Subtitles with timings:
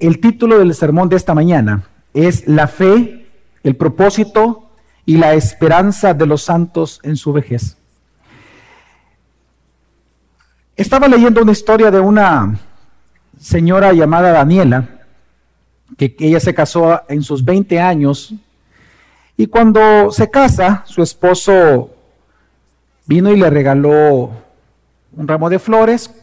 [0.00, 3.26] el título del sermón de esta mañana es La fe,
[3.62, 4.70] el propósito
[5.04, 7.76] y la esperanza de los santos en su vejez.
[10.76, 12.58] Estaba leyendo una historia de una
[13.40, 14.88] señora llamada Daniela,
[15.96, 18.34] que ella se casó en sus 20 años,
[19.36, 21.90] y cuando se casa, su esposo
[23.06, 24.30] vino y le regaló
[25.16, 26.14] un ramo de flores,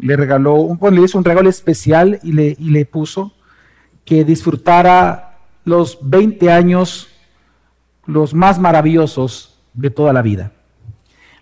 [0.00, 3.32] le regaló un, le hizo un regalo especial y le, y le puso
[4.04, 7.08] que disfrutara los 20 años
[8.06, 10.52] los más maravillosos de toda la vida.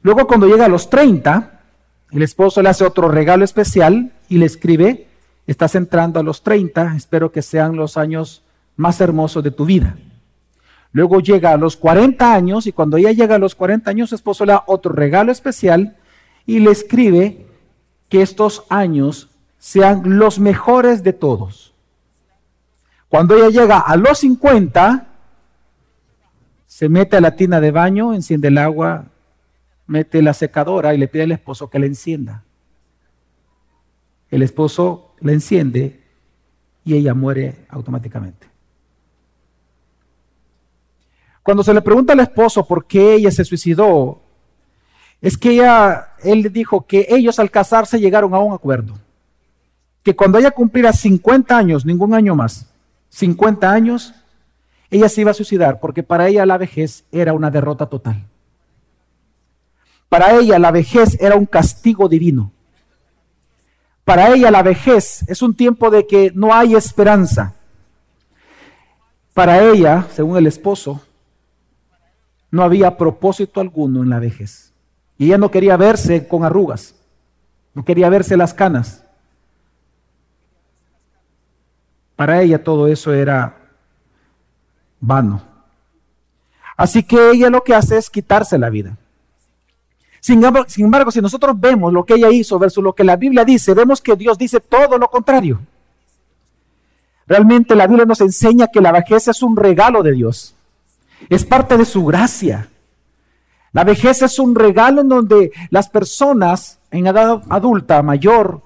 [0.03, 1.61] Luego cuando llega a los 30,
[2.11, 5.09] el esposo le hace otro regalo especial y le escribe,
[5.47, 8.43] estás entrando a los 30, espero que sean los años
[8.77, 9.97] más hermosos de tu vida.
[10.93, 14.15] Luego llega a los 40 años y cuando ella llega a los 40 años, su
[14.15, 15.97] esposo le da otro regalo especial
[16.47, 17.47] y le escribe
[18.09, 21.75] que estos años sean los mejores de todos.
[23.09, 25.07] Cuando ella llega a los 50,
[26.67, 29.07] se mete a la tina de baño, enciende el agua,
[29.87, 32.45] mete la secadora y le pide al esposo que la encienda.
[34.31, 36.03] El esposo la enciende
[36.85, 38.47] y ella muere automáticamente.
[41.43, 44.26] Cuando se le pregunta al esposo por qué ella se suicidó,
[45.21, 48.95] es que ella, él dijo que ellos al casarse llegaron a un acuerdo.
[50.03, 52.67] Que cuando ella cumpliera 50 años, ningún año más,
[53.11, 54.15] 50 años,
[54.91, 58.25] ella se iba a suicidar porque para ella la vejez era una derrota total.
[60.09, 62.53] Para ella la vejez era un castigo divino.
[64.05, 67.55] Para ella la vejez es un tiempo de que no hay esperanza.
[69.35, 71.01] Para ella, según el esposo,
[72.51, 74.66] no había propósito alguno en la vejez.
[75.19, 76.95] Y ella no quería verse con arrugas,
[77.75, 79.03] no quería verse las canas.
[82.17, 83.57] Para ella todo eso era
[85.01, 85.43] vano.
[86.77, 88.97] Así que ella lo que hace es quitarse la vida.
[90.21, 93.75] Sin embargo, si nosotros vemos lo que ella hizo versus lo que la Biblia dice,
[93.75, 95.61] vemos que Dios dice todo lo contrario.
[97.27, 100.55] Realmente la Biblia nos enseña que la vejez es un regalo de Dios.
[101.29, 102.69] Es parte de su gracia.
[103.77, 108.63] La vejez es un regalo en donde las personas en edad adulta, mayor,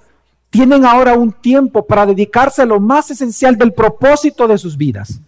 [0.51, 5.21] tienen ahora un tiempo para dedicarse a lo más esencial del propósito de sus vidas.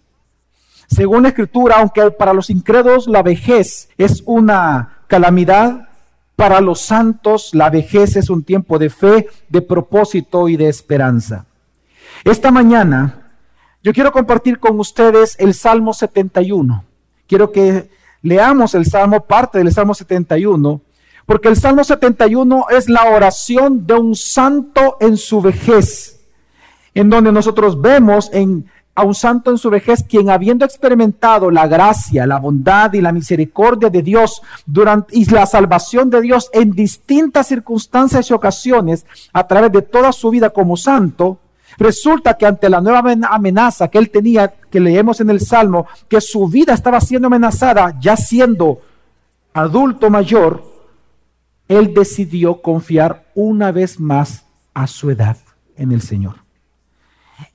[0.87, 5.89] Según la escritura, aunque para los incrédulos la vejez es una calamidad,
[6.37, 11.45] para los santos la vejez es un tiempo de fe, de propósito y de esperanza.
[12.23, 13.33] Esta mañana
[13.83, 16.85] yo quiero compartir con ustedes el Salmo 71.
[17.27, 17.89] Quiero que
[18.23, 20.81] leamos el Salmo, parte del Salmo 71,
[21.25, 26.21] porque el Salmo 71 es la oración de un santo en su vejez,
[26.95, 31.67] en donde nosotros vemos en, a un santo en su vejez quien habiendo experimentado la
[31.67, 36.71] gracia, la bondad y la misericordia de Dios durante, y la salvación de Dios en
[36.71, 41.39] distintas circunstancias y ocasiones a través de toda su vida como santo,
[41.77, 46.21] Resulta que ante la nueva amenaza que él tenía, que leemos en el Salmo, que
[46.21, 48.81] su vida estaba siendo amenazada, ya siendo
[49.53, 50.63] adulto mayor,
[51.67, 55.37] él decidió confiar una vez más a su edad
[55.77, 56.35] en el Señor.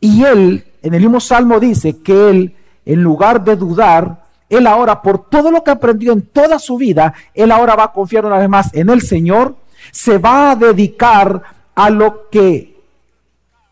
[0.00, 5.02] Y él, en el mismo Salmo dice que él, en lugar de dudar, él ahora,
[5.02, 8.38] por todo lo que aprendió en toda su vida, él ahora va a confiar una
[8.38, 9.56] vez más en el Señor,
[9.92, 11.42] se va a dedicar
[11.74, 12.76] a lo que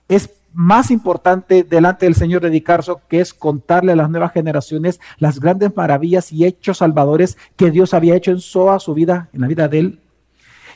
[0.09, 5.39] es más importante delante del Señor dedicarse, que es contarle a las nuevas generaciones las
[5.39, 9.49] grandes maravillas y hechos salvadores que Dios había hecho en toda su vida, en la
[9.49, 10.01] vida de él.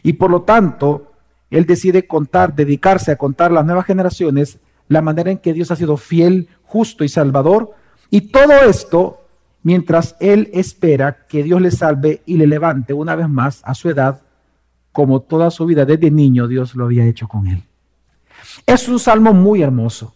[0.02, 1.12] Y por lo tanto,
[1.50, 5.70] él decide contar, dedicarse a contar a las nuevas generaciones la manera en que Dios
[5.70, 7.74] ha sido fiel, justo y salvador.
[8.10, 9.24] Y todo esto
[9.62, 13.88] mientras él espera que Dios le salve y le levante una vez más a su
[13.88, 14.20] edad,
[14.92, 17.69] como toda su vida desde niño Dios lo había hecho con él.
[18.66, 20.14] Es un salmo muy hermoso.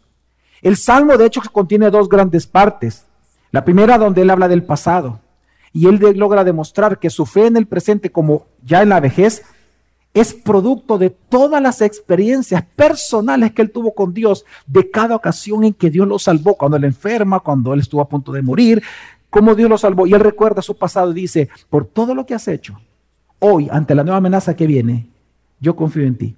[0.62, 3.04] El salmo, de hecho, contiene dos grandes partes.
[3.50, 5.20] La primera donde él habla del pasado
[5.72, 9.42] y él logra demostrar que su fe en el presente, como ya en la vejez,
[10.14, 15.64] es producto de todas las experiencias personales que él tuvo con Dios, de cada ocasión
[15.64, 18.82] en que Dios lo salvó, cuando él enferma, cuando él estuvo a punto de morir,
[19.28, 20.06] cómo Dios lo salvó.
[20.06, 22.80] Y él recuerda su pasado y dice, por todo lo que has hecho,
[23.40, 25.10] hoy, ante la nueva amenaza que viene,
[25.58, 26.36] yo confío en ti.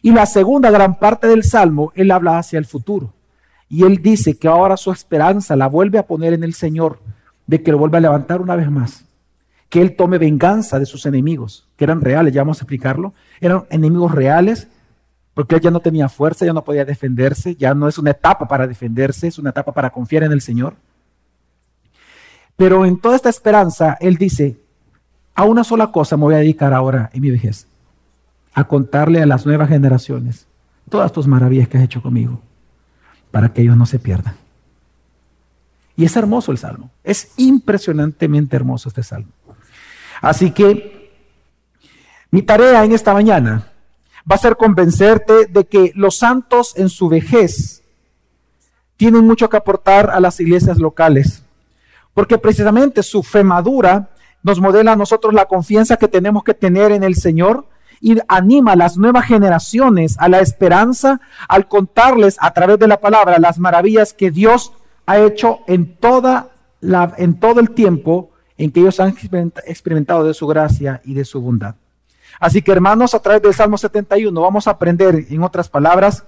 [0.00, 3.12] Y la segunda gran parte del Salmo, él habla hacia el futuro.
[3.68, 7.00] Y él dice que ahora su esperanza la vuelve a poner en el Señor,
[7.46, 9.04] de que lo vuelva a levantar una vez más.
[9.68, 13.14] Que él tome venganza de sus enemigos, que eran reales, ya vamos a explicarlo.
[13.40, 14.68] Eran enemigos reales
[15.34, 18.46] porque él ya no tenía fuerza, ya no podía defenderse, ya no es una etapa
[18.46, 20.74] para defenderse, es una etapa para confiar en el Señor.
[22.56, 24.58] Pero en toda esta esperanza, él dice,
[25.34, 27.66] a una sola cosa me voy a dedicar ahora en mi vejez,
[28.54, 30.46] a contarle a las nuevas generaciones
[30.88, 32.40] todas tus maravillas que has hecho conmigo,
[33.30, 34.34] para que ellos no se pierdan.
[35.96, 39.30] Y es hermoso el salmo, es impresionantemente hermoso este salmo.
[40.20, 41.10] Así que
[42.30, 43.68] mi tarea en esta mañana
[44.30, 47.82] va a ser convencerte de que los santos en su vejez
[48.96, 51.42] tienen mucho que aportar a las iglesias locales,
[52.14, 54.10] porque precisamente su fe madura
[54.42, 57.66] nos modela a nosotros la confianza que tenemos que tener en el Señor
[58.02, 63.00] y anima a las nuevas generaciones a la esperanza al contarles a través de la
[63.00, 64.72] palabra las maravillas que Dios
[65.06, 66.50] ha hecho en, toda
[66.80, 69.14] la, en todo el tiempo en que ellos han
[69.66, 71.76] experimentado de su gracia y de su bondad.
[72.40, 76.24] Así que hermanos, a través del Salmo 71 vamos a aprender, en otras palabras,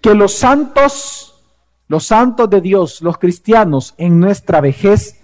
[0.00, 1.42] que los santos,
[1.88, 5.20] los santos de Dios, los cristianos en nuestra vejez,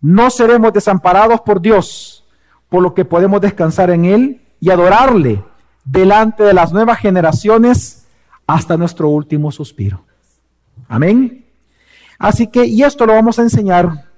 [0.00, 2.24] no seremos desamparados por Dios,
[2.68, 5.44] por lo que podemos descansar en Él y adorarle
[5.84, 8.06] delante de las nuevas generaciones
[8.46, 10.06] hasta nuestro último suspiro.
[10.88, 11.44] Amén.
[12.18, 14.08] Así que, y esto lo vamos a enseñar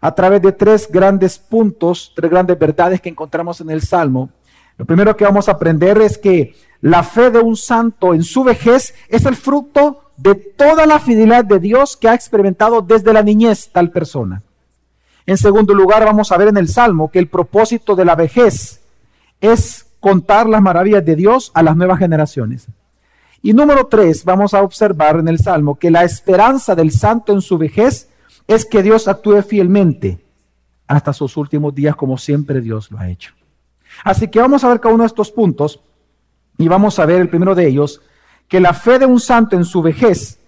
[0.00, 4.30] a través de tres grandes puntos, tres grandes verdades que encontramos en el Salmo
[4.78, 8.44] lo primero que vamos a aprender es que la fe de un santo en su
[8.44, 13.22] vejez es el fruto de toda la fidelidad de Dios que ha experimentado desde la
[13.22, 14.42] niñez tal persona.
[15.26, 18.80] En segundo lugar, vamos a ver en el Salmo que el propósito de la vejez
[19.40, 22.66] es contar las maravillas de Dios a las nuevas generaciones.
[23.42, 27.40] Y número tres, vamos a observar en el Salmo que la esperanza del santo en
[27.40, 28.08] su vejez
[28.46, 30.18] es que Dios actúe fielmente
[30.86, 33.32] hasta sus últimos días como siempre Dios lo ha hecho.
[34.04, 35.80] Así que vamos a ver cada uno de estos puntos
[36.56, 38.00] y vamos a ver el primero de ellos,
[38.48, 40.40] que la fe de un santo en su vejez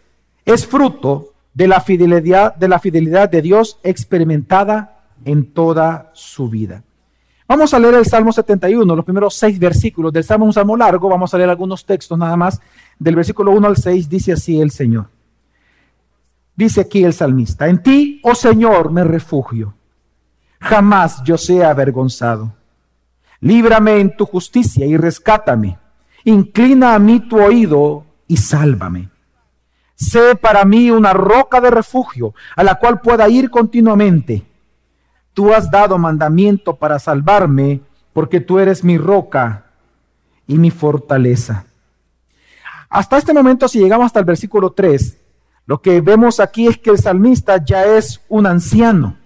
[0.45, 6.83] es fruto de la fidelidad de, la fidelidad de Dios experimentada en toda su vida.
[7.51, 11.09] Vamos a leer el Salmo 71, los primeros seis versículos del Salmo, un salmo largo,
[11.09, 12.61] vamos a leer algunos textos nada más.
[12.97, 15.09] Del versículo 1 al 6 dice así el Señor.
[16.55, 19.75] Dice aquí el salmista, en ti, oh Señor, me refugio.
[20.61, 22.55] Jamás yo sea avergonzado.
[23.41, 25.77] Líbrame en tu justicia y rescátame.
[26.23, 29.09] Inclina a mí tu oído y sálvame.
[29.97, 34.50] Sé para mí una roca de refugio a la cual pueda ir continuamente.
[35.41, 37.81] Tú has dado mandamiento para salvarme
[38.13, 39.65] porque tú eres mi roca
[40.47, 41.65] y mi fortaleza.
[42.91, 45.17] Hasta este momento, si llegamos hasta el versículo 3,
[45.65, 49.17] lo que vemos aquí es que el salmista ya es un anciano.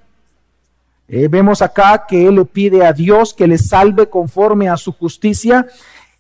[1.09, 4.93] Eh, vemos acá que él le pide a Dios que le salve conforme a su
[4.93, 5.67] justicia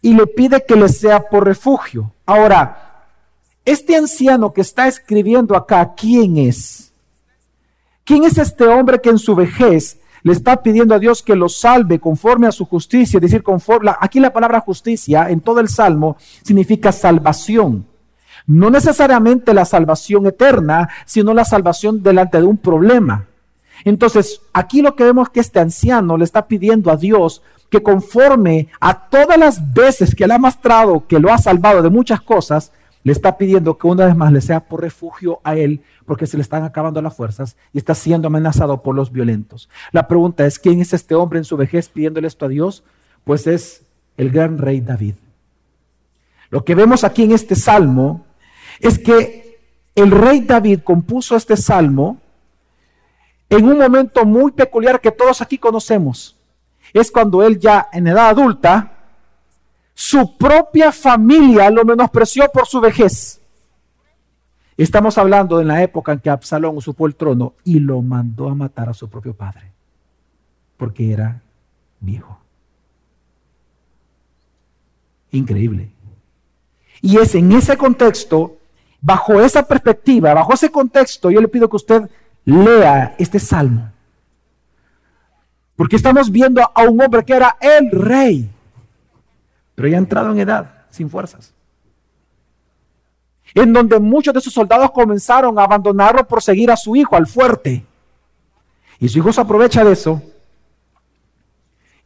[0.02, 2.12] y le pide que le sea por refugio.
[2.26, 3.04] Ahora,
[3.64, 6.90] este anciano que está escribiendo acá, ¿quién es?
[8.04, 11.48] ¿Quién es este hombre que en su vejez le está pidiendo a Dios que lo
[11.48, 13.16] salve conforme a su justicia?
[13.16, 17.86] Es decir, conforme, aquí la palabra justicia en todo el Salmo significa salvación.
[18.46, 23.26] No necesariamente la salvación eterna, sino la salvación delante de un problema.
[23.84, 27.82] Entonces, aquí lo que vemos es que este anciano le está pidiendo a Dios que
[27.82, 32.20] conforme a todas las veces que le ha mostrado que lo ha salvado de muchas
[32.20, 32.70] cosas,
[33.04, 36.38] le está pidiendo que una vez más le sea por refugio a él, porque se
[36.38, 39.68] le están acabando las fuerzas y está siendo amenazado por los violentos.
[39.92, 42.82] La pregunta es, ¿quién es este hombre en su vejez pidiéndole esto a Dios?
[43.24, 43.82] Pues es
[44.16, 45.14] el gran rey David.
[46.48, 48.24] Lo que vemos aquí en este salmo
[48.80, 49.58] es que
[49.94, 52.18] el rey David compuso este salmo
[53.50, 56.36] en un momento muy peculiar que todos aquí conocemos.
[56.94, 58.93] Es cuando él ya en edad adulta,
[59.94, 63.40] su propia familia lo menospreció por su vejez.
[64.76, 68.54] Estamos hablando de la época en que Absalón usó el trono y lo mandó a
[68.54, 69.70] matar a su propio padre,
[70.76, 71.40] porque era
[72.00, 72.38] viejo.
[75.30, 75.90] Increíble.
[77.00, 78.56] Y es en ese contexto,
[79.00, 82.10] bajo esa perspectiva, bajo ese contexto, yo le pido que usted
[82.44, 83.90] lea este salmo.
[85.76, 88.50] Porque estamos viendo a un hombre que era el rey,
[89.74, 91.52] pero ya ha entrado en edad, sin fuerzas.
[93.54, 97.26] En donde muchos de sus soldados comenzaron a abandonarlo por seguir a su hijo, al
[97.26, 97.84] fuerte.
[98.98, 100.22] Y su hijo se aprovecha de eso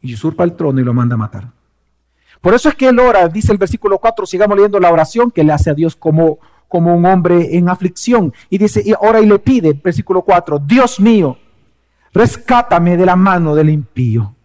[0.01, 1.47] y usurpa el trono y lo manda a matar.
[2.41, 5.43] Por eso es que él ora, dice el versículo 4, sigamos leyendo la oración que
[5.43, 8.33] le hace a Dios como como un hombre en aflicción.
[8.49, 11.37] Y dice, y ahora y le pide, versículo 4, Dios mío,
[12.13, 14.35] rescátame de la mano del impío,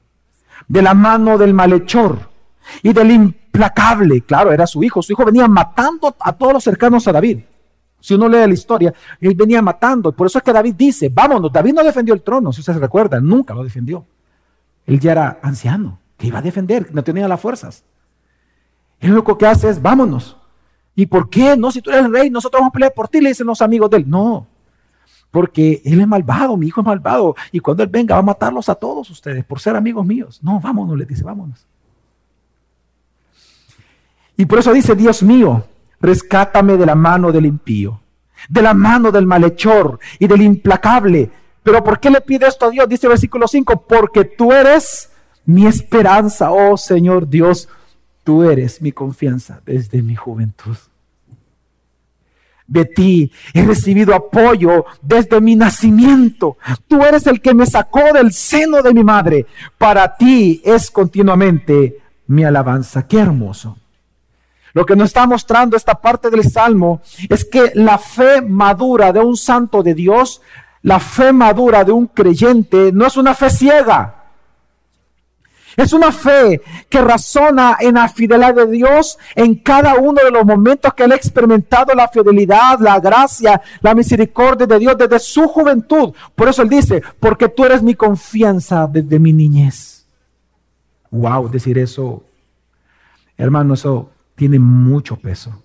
[0.66, 2.33] de la mano del malhechor
[2.82, 4.20] y del, implacable.
[4.22, 5.02] Claro, era su hijo.
[5.02, 7.40] Su hijo venía matando a todos los cercanos a David.
[8.00, 10.12] Si uno lee la historia, él venía matando.
[10.12, 12.82] Por eso es que David dice, vámonos, David no defendió el trono, si ustedes se
[12.82, 14.04] recuerdan, nunca lo defendió.
[14.86, 17.82] Él ya era anciano, que iba a defender, no tenía las fuerzas.
[19.00, 20.36] El único que hace es, vámonos.
[20.94, 21.56] ¿Y por qué?
[21.56, 23.62] No, si tú eres el rey, nosotros vamos a pelear por ti, le dicen los
[23.62, 24.04] amigos de él.
[24.06, 24.46] No,
[25.30, 27.34] porque él es malvado, mi hijo es malvado.
[27.50, 30.38] Y cuando él venga va a matarlos a todos ustedes por ser amigos míos.
[30.42, 31.66] No, vámonos, le dice, vámonos.
[34.36, 35.64] Y por eso dice, Dios mío,
[36.00, 38.00] rescátame de la mano del impío,
[38.48, 41.30] de la mano del malhechor y del implacable.
[41.62, 42.88] Pero ¿por qué le pide esto a Dios?
[42.88, 45.10] Dice el versículo 5, porque tú eres
[45.46, 47.68] mi esperanza, oh Señor Dios,
[48.22, 50.76] tú eres mi confianza desde mi juventud.
[52.66, 56.56] De ti he recibido apoyo desde mi nacimiento.
[56.88, 59.46] Tú eres el que me sacó del seno de mi madre.
[59.76, 63.06] Para ti es continuamente mi alabanza.
[63.06, 63.76] Qué hermoso.
[64.74, 69.20] Lo que nos está mostrando esta parte del Salmo es que la fe madura de
[69.20, 70.42] un santo de Dios,
[70.82, 74.16] la fe madura de un creyente, no es una fe ciega.
[75.76, 80.44] Es una fe que razona en la fidelidad de Dios en cada uno de los
[80.44, 85.48] momentos que él ha experimentado la fidelidad, la gracia, la misericordia de Dios desde su
[85.48, 86.14] juventud.
[86.34, 90.06] Por eso él dice, porque tú eres mi confianza desde mi niñez.
[91.10, 92.24] Wow, decir eso,
[93.36, 95.62] hermano, eso tiene mucho peso.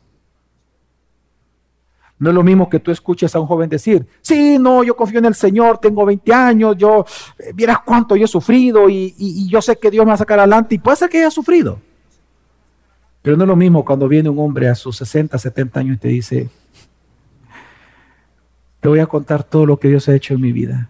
[2.19, 5.19] No es lo mismo que tú escuches a un joven decir, sí, no, yo confío
[5.19, 7.05] en el Señor, tengo 20 años, yo,
[7.37, 10.37] eh, vieras cuánto yo he sufrido y, yo sé que Dios me va a sacar
[10.37, 11.79] adelante y puede ser que haya sufrido.
[13.21, 15.99] Pero no es lo mismo cuando viene un hombre a sus 60, 70 años y
[15.99, 16.49] te dice,
[18.81, 20.89] te voy a contar todo lo que Dios ha hecho en mi vida.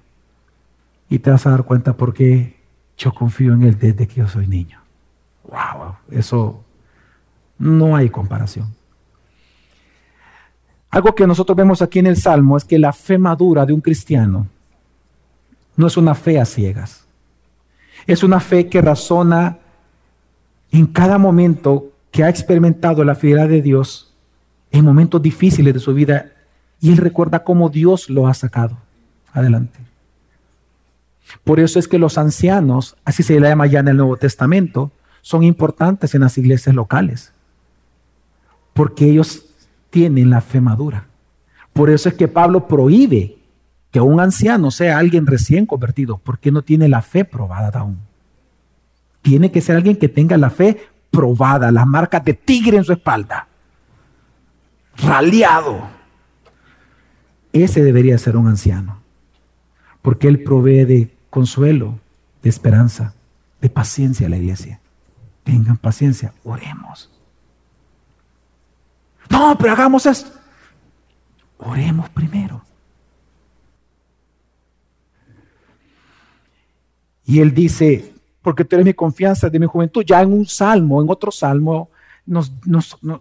[1.09, 2.57] Y te vas a dar cuenta por qué
[2.97, 4.79] yo confío en Él desde que yo soy niño.
[5.43, 6.63] Wow, eso
[7.59, 8.73] no hay comparación.
[10.89, 13.81] Algo que nosotros vemos aquí en el Salmo es que la fe madura de un
[13.81, 14.47] cristiano
[15.75, 17.05] no es una fe a ciegas.
[18.07, 19.59] Es una fe que razona
[20.71, 24.13] en cada momento que ha experimentado la fidelidad de Dios
[24.71, 26.31] en momentos difíciles de su vida
[26.81, 28.77] y él recuerda cómo Dios lo ha sacado
[29.31, 29.79] adelante.
[31.43, 34.91] Por eso es que los ancianos, así se le llama ya en el Nuevo Testamento,
[35.21, 37.31] son importantes en las iglesias locales
[38.79, 39.43] porque ellos
[39.89, 41.05] tienen la fe madura.
[41.73, 43.35] Por eso es que Pablo prohíbe
[43.91, 47.99] que un anciano sea alguien recién convertido, porque no tiene la fe probada aún.
[49.21, 50.77] Tiene que ser alguien que tenga la fe
[51.11, 53.49] probada, las marcas de tigre en su espalda,
[54.95, 55.81] raleado.
[57.51, 59.01] Ese debería ser un anciano,
[60.01, 61.99] porque él provee de consuelo,
[62.41, 63.13] de esperanza,
[63.59, 64.79] de paciencia a la iglesia.
[65.43, 67.09] Tengan paciencia, oremos.
[69.29, 70.31] No, pero hagamos esto.
[71.57, 72.61] Oremos primero.
[77.25, 80.03] Y él dice, porque tú eres mi confianza de mi juventud.
[80.05, 81.89] Ya en un salmo, en otro salmo,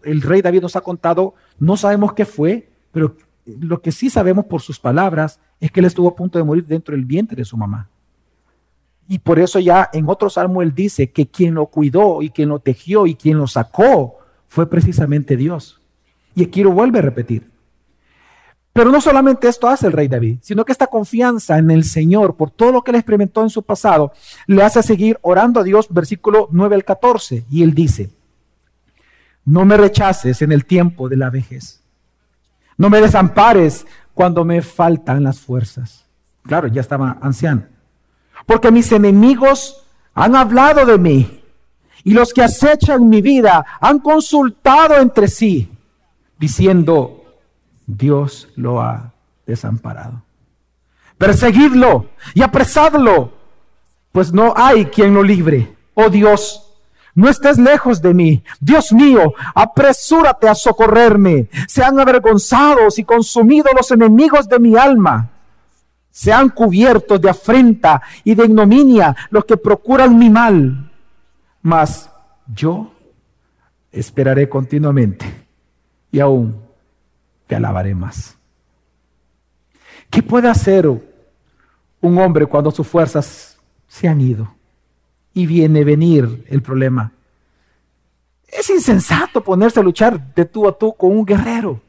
[0.04, 4.44] el rey David nos ha contado, no sabemos qué fue, pero lo que sí sabemos
[4.46, 7.44] por sus palabras es que él estuvo a punto de morir dentro del vientre de
[7.44, 7.88] su mamá.
[9.08, 12.50] Y por eso ya en otro salmo él dice que quien lo cuidó y quien
[12.50, 15.77] lo tejió y quien lo sacó fue precisamente Dios.
[16.38, 17.50] Y aquí vuelve a repetir.
[18.73, 22.37] Pero no solamente esto hace el rey David, sino que esta confianza en el Señor
[22.37, 24.12] por todo lo que él experimentó en su pasado
[24.47, 27.45] le hace seguir orando a Dios, versículo 9 al 14.
[27.50, 28.11] Y él dice,
[29.45, 31.83] no me rechaces en el tiempo de la vejez.
[32.76, 36.07] No me desampares cuando me faltan las fuerzas.
[36.45, 37.64] Claro, ya estaba anciano.
[38.47, 41.42] Porque mis enemigos han hablado de mí
[42.04, 45.68] y los que acechan mi vida han consultado entre sí
[46.38, 47.25] diciendo,
[47.87, 49.12] Dios lo ha
[49.47, 50.23] desamparado.
[51.16, 53.33] Perseguidlo y apresadlo,
[54.12, 55.75] pues no hay quien lo libre.
[55.95, 56.68] Oh Dios,
[57.14, 58.45] no estés lejos de mí.
[58.61, 61.49] Dios mío, apresúrate a socorrerme.
[61.66, 65.30] Sean avergonzados y consumidos los enemigos de mi alma.
[66.11, 70.92] Sean cubiertos de afrenta y de ignominia los que procuran mi mal.
[71.62, 72.11] Mas
[72.47, 72.92] yo
[73.90, 75.48] esperaré continuamente
[76.10, 76.56] y aún
[77.46, 78.36] te alabaré más.
[80.10, 84.52] ¿Qué puede hacer un hombre cuando sus fuerzas se han ido
[85.34, 87.12] y viene venir el problema?
[88.46, 91.80] Es insensato ponerse a luchar de tú a tú con un guerrero.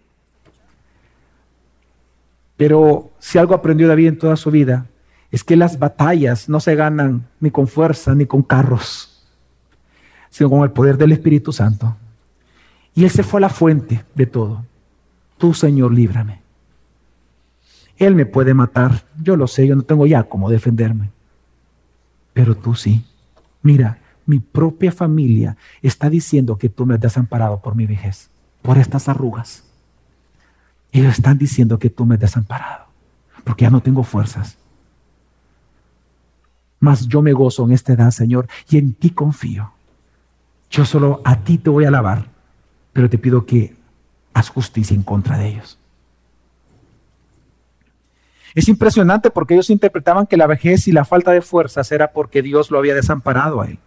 [2.57, 4.85] Pero si algo aprendió David en toda su vida,
[5.31, 9.05] es que las batallas no se ganan ni con fuerza ni con carros.
[10.29, 11.95] sino con el poder del Espíritu Santo.
[12.95, 14.65] Y Él se fue a la fuente de todo.
[15.37, 16.41] Tú, Señor, líbrame.
[17.97, 21.11] Él me puede matar, yo lo sé, yo no tengo ya cómo defenderme.
[22.33, 23.05] Pero tú sí.
[23.61, 28.29] Mira, mi propia familia está diciendo que tú me has desamparado por mi vejez,
[28.61, 29.63] por estas arrugas.
[30.91, 32.85] Ellos están diciendo que tú me has desamparado,
[33.43, 34.57] porque ya no tengo fuerzas.
[36.79, 39.73] Mas yo me gozo en esta edad, Señor, y en ti confío.
[40.69, 42.29] Yo solo a ti te voy a alabar,
[42.93, 43.75] pero te pido que
[44.33, 45.77] haz justicia en contra de ellos.
[48.55, 52.41] Es impresionante porque ellos interpretaban que la vejez y la falta de fuerzas era porque
[52.41, 53.79] Dios lo había desamparado a él.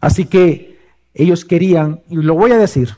[0.00, 0.78] Así que
[1.12, 2.96] ellos querían, y lo voy a decir,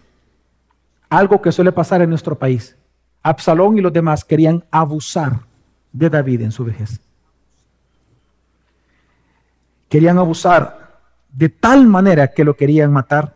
[1.10, 2.76] algo que suele pasar en nuestro país.
[3.22, 5.40] Absalón y los demás querían abusar
[5.92, 7.00] de David en su vejez.
[9.88, 11.00] Querían abusar
[11.30, 13.34] de tal manera que lo querían matar.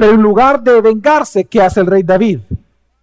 [0.00, 2.40] Pero en lugar de vengarse, ¿qué hace el rey David?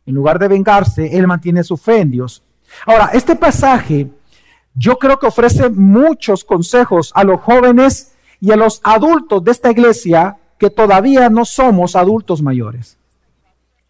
[0.08, 2.42] En lugar de vengarse, él mantiene su fe en Dios.
[2.88, 4.10] Ahora, este pasaje
[4.74, 9.70] yo creo que ofrece muchos consejos a los jóvenes y a los adultos de esta
[9.70, 12.98] iglesia que todavía no somos adultos mayores.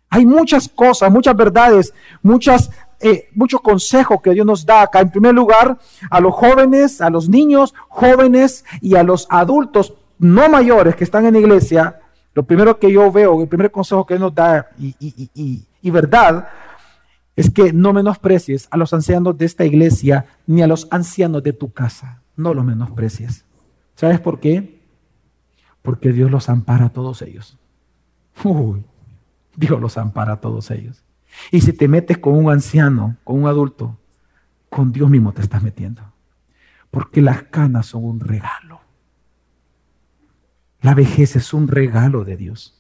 [0.10, 5.00] Hay muchas cosas, muchas verdades, muchas, eh, muchos consejos que Dios nos da acá.
[5.00, 5.78] En primer lugar,
[6.10, 11.26] a los jóvenes, a los niños jóvenes y a los adultos no mayores que están
[11.26, 12.02] en la iglesia.
[12.38, 16.48] Lo primero que yo veo, el primer consejo que Dios nos da y, y verdad,
[17.36, 21.54] es que no menosprecies a los ancianos de esta iglesia ni a los ancianos de
[21.54, 22.22] tu casa.
[22.36, 23.44] No los menosprecies.
[23.96, 24.84] ¿Sabes por qué?
[25.82, 27.58] Porque Dios los ampara a todos ellos.
[28.44, 28.86] Uy,
[29.56, 31.04] Dios los ampara a todos ellos.
[31.50, 33.98] Y si te metes con un anciano, con un adulto,
[34.70, 36.04] con Dios mismo te estás metiendo.
[36.92, 38.67] Porque las canas son un regalo.
[40.82, 42.74] La vejez es un regalo de Dios.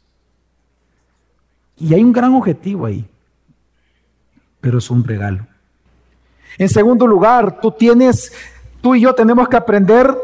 [1.77, 3.08] Y hay un gran objetivo ahí,
[4.62, 5.46] pero es un regalo.
[6.58, 8.34] En segundo lugar, tú tienes,
[8.82, 10.15] tú y yo tenemos que aprender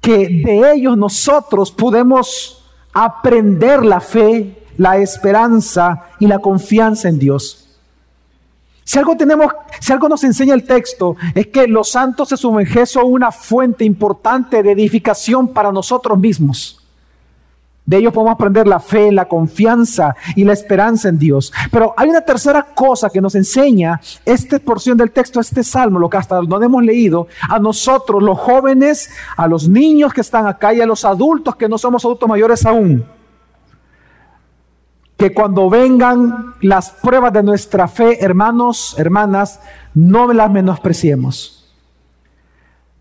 [0.00, 7.65] que de ellos nosotros podemos aprender la fe, la esperanza y la confianza en Dios.
[8.86, 12.86] Si algo tenemos, si algo nos enseña el texto, es que los santos se sumergen
[12.86, 16.80] son una fuente importante de edificación para nosotros mismos.
[17.84, 21.52] De ellos podemos aprender la fe, la confianza y la esperanza en Dios.
[21.72, 26.08] Pero hay una tercera cosa que nos enseña esta porción del texto, este salmo, lo
[26.08, 30.72] que hasta no hemos leído, a nosotros, los jóvenes, a los niños que están acá
[30.72, 33.15] y a los adultos que no somos adultos mayores aún.
[35.16, 39.60] Que cuando vengan las pruebas de nuestra fe, hermanos, hermanas,
[39.94, 41.74] no las menospreciemos.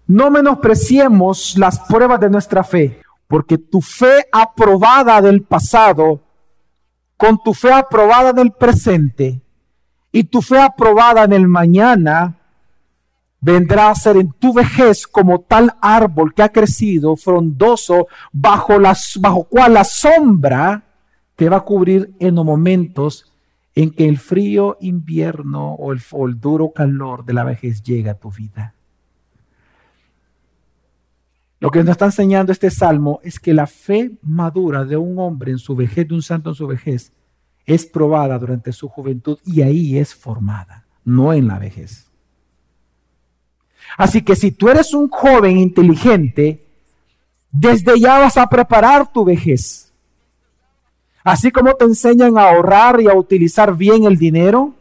[0.07, 3.01] No menospreciemos las pruebas de nuestra fe.
[3.27, 6.21] Porque tu fe aprobada del pasado,
[7.17, 9.41] con tu fe aprobada del presente
[10.11, 12.37] y tu fe aprobada en el mañana,
[13.41, 19.17] vendrá a ser en tu vejez como tal árbol que ha crecido frondoso bajo, las,
[19.19, 20.84] bajo cual la sombra
[21.35, 23.31] te va a cubrir en los momentos
[23.75, 28.11] en que el frío invierno o el, o el duro calor de la vejez llega
[28.11, 28.73] a tu vida.
[31.59, 35.51] Lo que nos está enseñando este salmo es que la fe madura de un hombre
[35.51, 37.11] en su vejez, de un santo en su vejez,
[37.65, 42.11] es probada durante su juventud y ahí es formada, no en la vejez.
[43.97, 46.65] Así que si tú eres un joven inteligente,
[47.51, 49.84] desde ya vas a preparar tu vejez.
[51.25, 54.75] Así como te enseñan a ahorrar y a utilizar bien el dinero,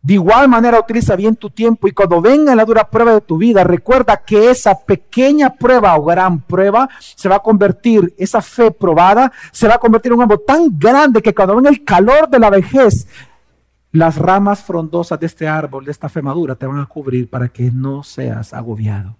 [0.00, 3.36] de igual manera utiliza bien tu tiempo y cuando venga la dura prueba de tu
[3.36, 8.70] vida, recuerda que esa pequeña prueba o gran prueba se va a convertir, esa fe
[8.70, 12.30] probada, se va a convertir en un árbol tan grande que cuando venga el calor
[12.30, 13.06] de la vejez,
[13.92, 17.48] las ramas frondosas de este árbol, de esta fe madura, te van a cubrir para
[17.50, 19.16] que no seas agobiado.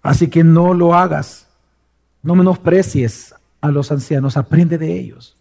[0.00, 1.45] Así que no lo hagas,
[2.26, 5.36] no menosprecies a los ancianos, aprende de ellos.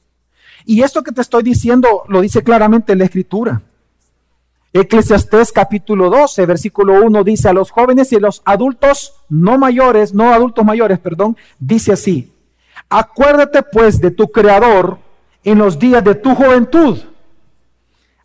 [0.65, 3.62] Y esto que te estoy diciendo lo dice claramente la Escritura.
[4.71, 10.13] Eclesiastés capítulo 12, versículo 1 dice a los jóvenes y a los adultos no mayores,
[10.13, 12.34] no adultos mayores, perdón, dice así,
[12.89, 15.00] acuérdate pues de tu Creador
[15.43, 17.00] en los días de tu juventud,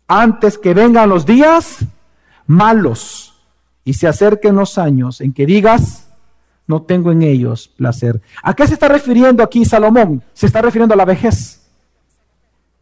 [0.07, 1.79] antes que vengan los días
[2.45, 3.33] malos
[3.85, 6.10] y se acerquen los años en que digas,
[6.71, 8.21] no tengo en ellos placer.
[8.41, 10.23] ¿A qué se está refiriendo aquí Salomón?
[10.33, 11.61] Se está refiriendo a la vejez.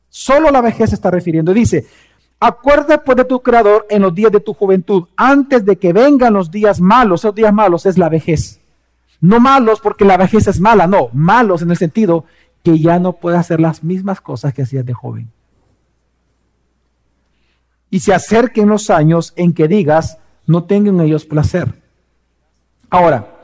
[0.10, 1.54] Solo la vejez se está refiriendo.
[1.54, 1.88] Dice,
[2.40, 6.34] acuerda pues de tu creador en los días de tu juventud, antes de que vengan
[6.34, 7.22] los días malos.
[7.22, 8.62] Esos días malos es la vejez.
[9.22, 12.26] No malos porque la vejez es mala, no, malos en el sentido
[12.64, 15.32] que ya no puede hacer las mismas cosas que hacías de joven.
[17.90, 21.74] Y se acerquen los años en que digas, no tengan ellos placer.
[22.92, 23.39] Ahora,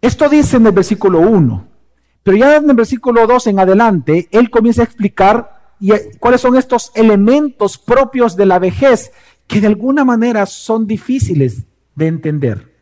[0.00, 1.66] esto dice en el versículo 1,
[2.22, 5.74] pero ya en el versículo 2 en adelante, él comienza a explicar
[6.18, 9.12] cuáles son estos elementos propios de la vejez
[9.46, 12.74] que de alguna manera son difíciles de entender,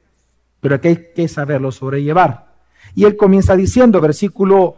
[0.60, 2.54] pero que hay que saberlo sobrellevar.
[2.94, 4.76] Y él comienza diciendo, versículo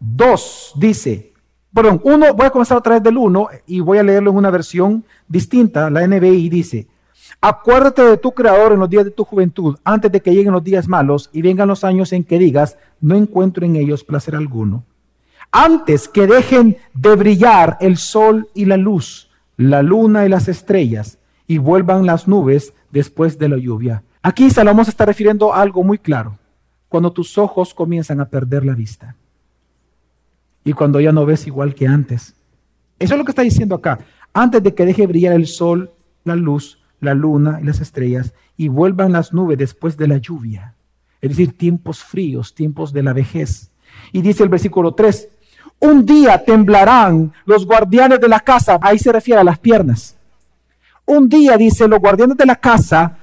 [0.00, 1.32] 2, dice,
[1.72, 4.50] perdón, uno, voy a comenzar otra vez del 1 y voy a leerlo en una
[4.50, 6.86] versión distinta, la NBI dice,
[7.40, 10.64] acuérdate de tu Creador en los días de tu juventud, antes de que lleguen los
[10.64, 14.84] días malos y vengan los años en que digas, no encuentro en ellos placer alguno.
[15.50, 21.18] Antes que dejen de brillar el sol y la luz, la luna y las estrellas,
[21.46, 24.02] y vuelvan las nubes después de la lluvia.
[24.22, 26.38] Aquí Salomón se está refiriendo a algo muy claro,
[26.88, 29.16] cuando tus ojos comienzan a perder la vista
[30.64, 32.34] y cuando ya no ves igual que antes.
[32.98, 34.00] Eso es lo que está diciendo acá.
[34.34, 35.90] Antes de que deje brillar el sol,
[36.24, 40.74] la luz, la luna y las estrellas y vuelvan las nubes después de la lluvia.
[41.20, 43.70] Es decir, tiempos fríos, tiempos de la vejez.
[44.12, 45.28] Y dice el versículo 3,
[45.80, 50.16] un día temblarán los guardianes de la casa, ahí se refiere a las piernas.
[51.06, 53.16] Un día, dice, los guardianes de la casa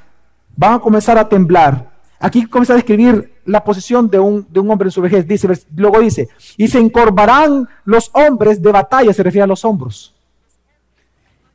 [0.55, 1.91] van a comenzar a temblar.
[2.19, 5.27] Aquí comienza a describir la posición de un, de un hombre en su vejez.
[5.27, 10.15] Dice, luego dice, y se encorvarán los hombres de batalla, se refiere a los hombros.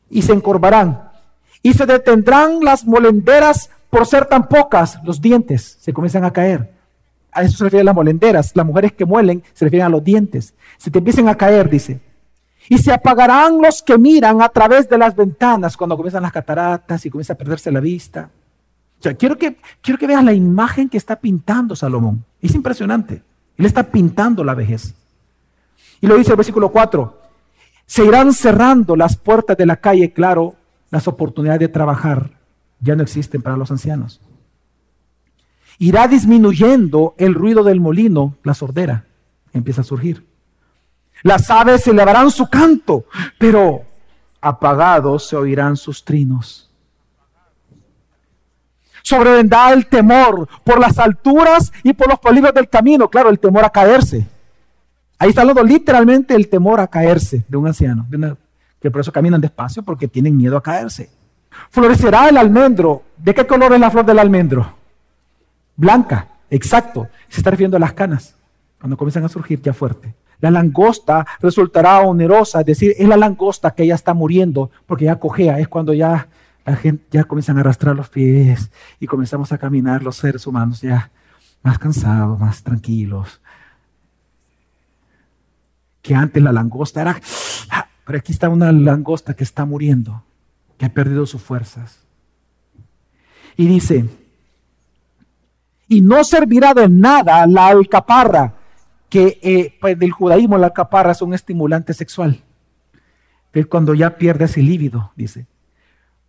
[0.08, 1.09] Y se encorvarán.
[1.62, 6.70] Y se detendrán las molenderas por ser tan pocas, los dientes se comienzan a caer.
[7.32, 8.52] A eso se refiere a las molenderas.
[8.54, 10.54] Las mujeres que muelen se refieren a los dientes.
[10.78, 12.00] Se te empiezan a caer, dice.
[12.68, 17.04] Y se apagarán los que miran a través de las ventanas cuando comienzan las cataratas
[17.04, 18.30] y comienza a perderse la vista.
[18.98, 22.24] O sea, quiero que, quiero que veas la imagen que está pintando Salomón.
[22.40, 23.22] Es impresionante.
[23.56, 24.94] Él está pintando la vejez.
[26.00, 27.18] Y lo dice el versículo 4.
[27.86, 30.54] Se irán cerrando las puertas de la calle, claro,
[30.90, 32.32] las oportunidades de trabajar
[32.80, 34.20] ya no existen para los ancianos.
[35.78, 39.06] Irá disminuyendo el ruido del molino, la sordera
[39.52, 40.26] empieza a surgir.
[41.22, 43.04] Las aves elevarán su canto,
[43.38, 43.82] pero
[44.40, 46.70] apagados se oirán sus trinos.
[49.02, 53.08] Sobrevendrá el temor por las alturas y por los polibos del camino.
[53.08, 54.26] Claro, el temor a caerse.
[55.18, 58.06] Ahí está hablando literalmente el temor a caerse de un anciano,
[58.80, 61.10] que por eso caminan despacio porque tienen miedo a caerse.
[61.70, 63.02] Florecerá el almendro.
[63.16, 64.74] ¿De qué color es la flor del almendro?
[65.76, 67.08] Blanca, exacto.
[67.28, 68.34] Se está refiriendo a las canas,
[68.78, 70.14] cuando comienzan a surgir ya fuerte.
[70.40, 75.16] La langosta resultará onerosa, es decir, es la langosta que ya está muriendo porque ya
[75.16, 76.28] cojea, es cuando ya
[76.64, 80.80] la gente ya comienzan a arrastrar los pies y comenzamos a caminar los seres humanos
[80.80, 81.10] ya
[81.62, 83.40] más cansados, más tranquilos.
[86.00, 87.20] Que antes la langosta era,
[88.18, 90.22] aquí está una langosta que está muriendo,
[90.78, 92.00] que ha perdido sus fuerzas.
[93.56, 94.06] Y dice,
[95.88, 98.54] y no servirá de nada la alcaparra,
[99.08, 102.40] que eh, pues del judaísmo la alcaparra es un estimulante sexual.
[103.52, 105.46] Es cuando ya pierde ese líbido, dice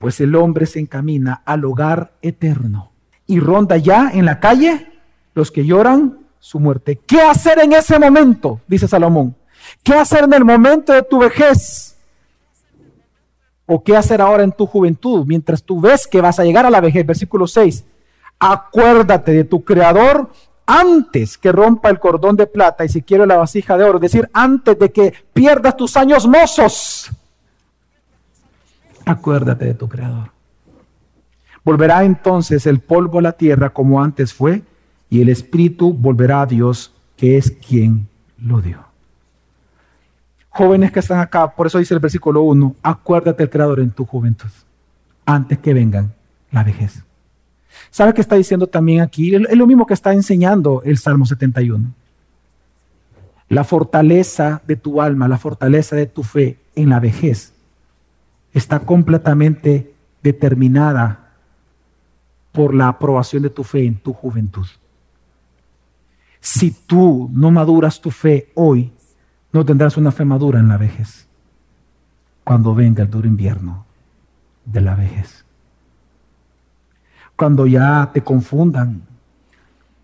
[0.02, 2.92] pues el hombre se encamina al hogar eterno
[3.28, 4.92] y ronda ya en la calle
[5.36, 7.00] los que lloran su muerte.
[7.06, 8.60] ¿Qué hacer en ese momento?
[8.68, 9.36] Dice Salomón.
[9.84, 11.96] ¿Qué hacer en el momento de tu vejez?
[13.66, 16.70] ¿O qué hacer ahora en tu juventud mientras tú ves que vas a llegar a
[16.70, 17.06] la vejez?
[17.06, 17.86] Versículo 6.
[18.40, 20.32] Acuérdate de tu creador
[20.66, 24.12] antes que rompa el cordón de plata y si quiere la vasija de oro, es
[24.12, 27.12] decir, antes de que pierdas tus años mozos
[29.06, 30.32] acuérdate de tu Creador.
[31.64, 34.64] Volverá entonces el polvo a la tierra como antes fue,
[35.10, 38.08] y el Espíritu volverá a Dios, que es quien
[38.40, 38.91] lo dio.
[40.54, 44.06] Jóvenes que están acá, por eso dice el versículo 1, acuérdate del Creador en tu
[44.06, 44.50] juventud,
[45.26, 46.14] antes que vengan
[46.52, 47.04] la vejez.
[47.90, 49.34] ¿Sabe qué está diciendo también aquí?
[49.34, 51.94] Es lo mismo que está enseñando el Salmo 71.
[53.48, 57.54] La fortaleza de tu alma, la fortaleza de tu fe en la vejez
[58.54, 61.32] está completamente determinada
[62.52, 64.68] por la aprobación de tu fe en tu juventud.
[66.42, 68.92] Si tú no maduras tu fe hoy,
[69.52, 71.28] no tendrás una fe madura en la vejez,
[72.44, 73.86] cuando venga el duro invierno
[74.66, 75.46] de la vejez.
[77.36, 79.02] Cuando ya te confundan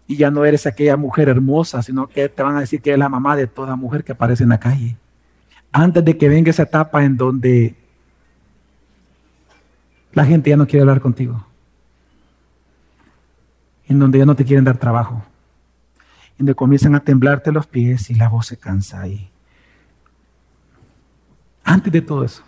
[0.07, 2.99] y ya no eres aquella mujer hermosa, sino que te van a decir que eres
[2.99, 4.97] la mamá de toda mujer que aparece en la calle.
[5.71, 7.75] Antes de que venga esa etapa en donde
[10.13, 11.45] la gente ya no quiere hablar contigo.
[13.87, 15.23] en donde ya no te quieren dar trabajo,
[16.31, 19.29] en donde comienzan a temblarte los pies y la voz se cansa ahí.
[21.67, 22.43] Antes de todo eso,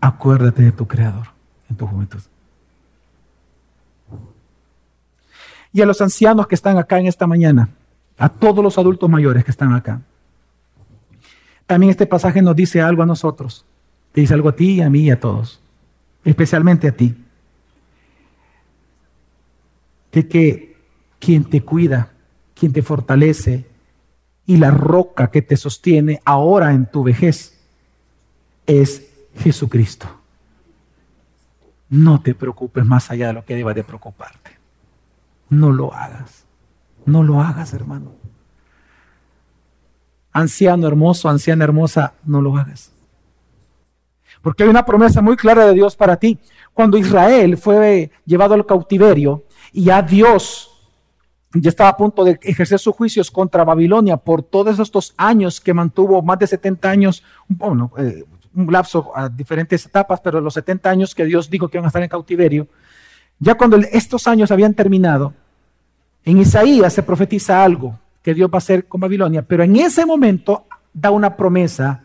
[0.00, 1.26] acuérdate de tu Creador
[1.68, 2.22] en tu juventud.
[5.74, 7.68] Y a los ancianos que están acá en esta mañana,
[8.16, 10.00] a todos los adultos mayores que están acá,
[11.66, 13.66] también este pasaje nos dice algo a nosotros.
[14.12, 15.60] Te dice algo a ti, a mí y a todos.
[16.24, 17.14] Especialmente a ti.
[20.12, 20.78] De que
[21.18, 22.10] quien te cuida,
[22.54, 23.66] quien te fortalece
[24.52, 27.58] y la roca que te sostiene ahora en tu vejez
[28.66, 30.06] es Jesucristo.
[31.88, 34.50] No te preocupes más allá de lo que debas de preocuparte.
[35.48, 36.44] No lo hagas.
[37.06, 38.12] No lo hagas, hermano.
[40.32, 42.92] Anciano hermoso, anciana hermosa, no lo hagas.
[44.42, 46.38] Porque hay una promesa muy clara de Dios para ti.
[46.74, 50.71] Cuando Israel fue llevado al cautiverio y ya Dios
[51.54, 55.74] ya estaba a punto de ejercer sus juicios contra Babilonia por todos estos años que
[55.74, 60.90] mantuvo, más de 70 años, bueno, eh, un lapso a diferentes etapas, pero los 70
[60.90, 62.68] años que Dios dijo que iban a estar en cautiverio,
[63.38, 65.34] ya cuando estos años habían terminado,
[66.24, 70.06] en Isaías se profetiza algo que Dios va a hacer con Babilonia, pero en ese
[70.06, 72.04] momento da una promesa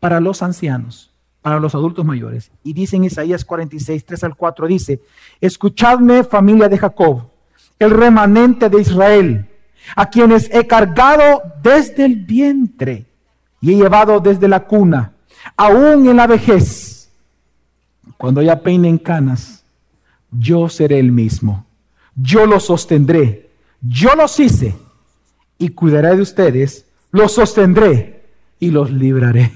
[0.00, 2.50] para los ancianos, para los adultos mayores.
[2.64, 5.00] Y dice en Isaías 46, 3 al 4, dice,
[5.40, 7.30] escuchadme familia de Jacob,
[7.78, 9.46] el remanente de Israel,
[9.94, 13.06] a quienes he cargado desde el vientre
[13.60, 15.12] y he llevado desde la cuna,
[15.56, 17.10] aún en la vejez.
[18.16, 19.64] Cuando ya peinen canas,
[20.30, 21.66] yo seré el mismo.
[22.14, 23.50] Yo los sostendré.
[23.82, 24.74] Yo los hice
[25.58, 28.24] y cuidaré de ustedes, los sostendré
[28.58, 29.52] y los libraré.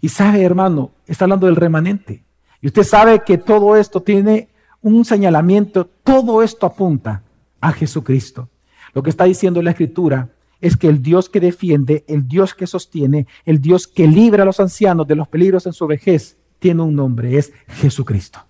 [0.00, 2.22] Y sabe, hermano, está hablando del remanente.
[2.60, 4.48] Y usted sabe que todo esto tiene
[4.82, 7.22] un señalamiento, todo esto apunta
[7.60, 8.48] a Jesucristo.
[8.92, 10.28] Lo que está diciendo la Escritura
[10.60, 14.46] es que el Dios que defiende, el Dios que sostiene, el Dios que libra a
[14.46, 18.40] los ancianos de los peligros en su vejez, tiene un nombre, es Jesucristo.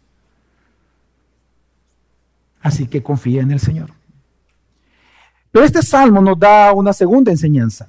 [2.60, 3.90] Así que confía en el Señor.
[5.50, 7.88] Pero este salmo nos da una segunda enseñanza.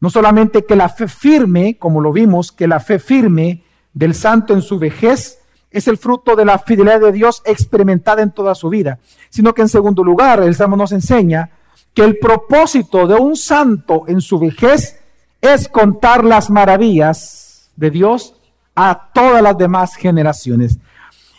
[0.00, 4.54] No solamente que la fe firme, como lo vimos, que la fe firme del santo
[4.54, 5.38] en su vejez
[5.76, 9.60] es el fruto de la fidelidad de Dios experimentada en toda su vida, sino que
[9.60, 11.50] en segundo lugar el salmo nos enseña
[11.92, 14.98] que el propósito de un santo en su vejez
[15.38, 18.34] es contar las maravillas de Dios
[18.74, 20.78] a todas las demás generaciones.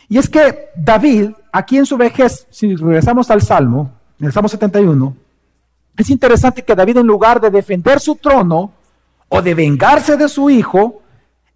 [0.07, 4.49] Y es que David, aquí en su vejez, si regresamos al Salmo, en el Salmo
[4.49, 5.15] 71,
[5.97, 8.71] es interesante que David en lugar de defender su trono
[9.29, 11.01] o de vengarse de su hijo,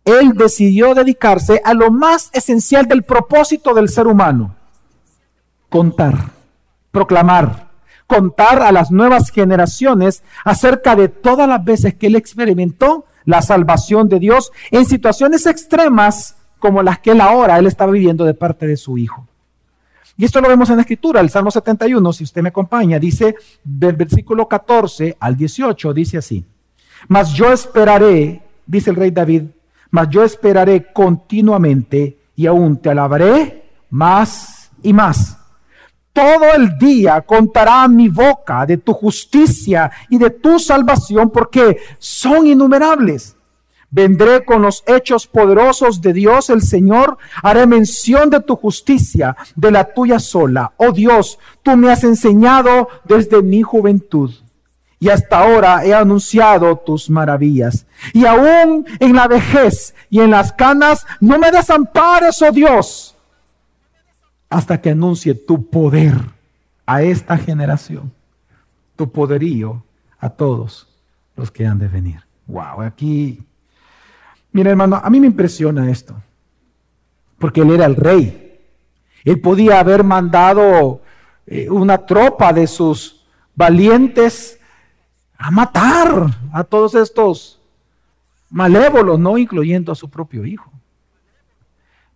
[0.06, 4.56] él decidió dedicarse a lo más esencial del propósito del ser humano,
[5.70, 6.32] contar,
[6.92, 7.70] proclamar,
[8.08, 14.10] contar a las nuevas generaciones acerca de todas las veces que él experimentó la salvación
[14.10, 18.68] de Dios en situaciones extremas como las que él ahora él estaba viviendo de parte
[18.68, 19.28] de su hijo.
[20.18, 23.36] Y esto lo vemos en la escritura, el Salmo 71, si usted me acompaña, dice
[23.64, 26.46] del versículo 14 al 18, dice así,
[27.08, 29.44] mas yo esperaré, dice el rey David,
[29.92, 35.38] mas yo esperaré continuamente y aún te alabaré más y más.
[36.14, 42.48] Todo el día contará mi boca de tu justicia y de tu salvación porque son
[42.48, 43.36] innumerables.
[43.90, 47.18] Vendré con los hechos poderosos de Dios el Señor.
[47.44, 50.74] Haré mención de tu justicia, de la tuya sola.
[50.78, 54.32] Oh Dios, tú me has enseñado desde mi juventud.
[55.02, 57.86] Y hasta ahora he anunciado tus maravillas.
[58.14, 63.18] Y aún en la vejez y en las canas, no me desampares, oh Dios,
[64.50, 66.14] hasta que anuncie tu poder
[66.86, 68.14] a esta generación,
[68.96, 69.84] tu poderío
[70.20, 70.88] a todos
[71.36, 72.22] los que han de venir.
[72.48, 73.44] Wow, aquí
[74.52, 76.16] Mira, hermano, a mí me impresiona esto,
[77.40, 78.60] porque él era el rey.
[79.24, 81.02] Él podía haber mandado
[81.46, 84.60] eh, una tropa de sus valientes
[85.42, 87.60] a matar a todos estos
[88.50, 90.72] malévolos, no incluyendo a su propio hijo.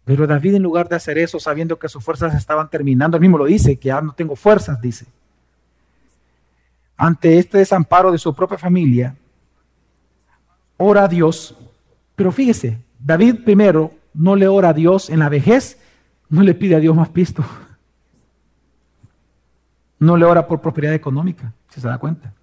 [0.04, 3.38] Pero David en lugar de hacer eso, sabiendo que sus fuerzas estaban terminando, él mismo
[3.38, 5.06] lo dice, que ya no tengo fuerzas, dice.
[6.98, 9.16] Ante este desamparo de su propia familia,
[10.78, 11.56] ora a Dios
[12.16, 15.80] pero fíjese, David primero no le ora a Dios en la vejez,
[16.30, 17.44] no le pide a Dios más pisto.
[19.98, 22.34] No le ora por prosperidad económica, si se da cuenta.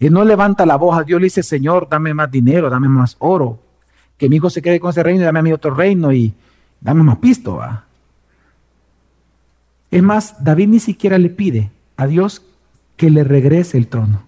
[0.00, 3.16] Y no levanta la voz a Dios, le dice, Señor, dame más dinero, dame más
[3.18, 3.60] oro.
[4.16, 6.34] Que mi hijo se quede con ese reino y dame a mí otro reino y
[6.80, 7.60] dame más pisto.
[9.90, 12.42] Es más, David ni siquiera le pide a Dios
[12.96, 14.22] que le regrese el trono.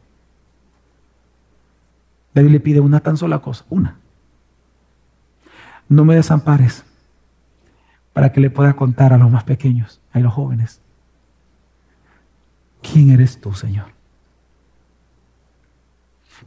[2.34, 3.96] David le pide una tan sola cosa, una.
[5.88, 6.84] No me desampares
[8.12, 10.82] para que le pueda contar a los más pequeños, a los jóvenes.
[12.82, 14.01] ¿Quién eres tú, Señor?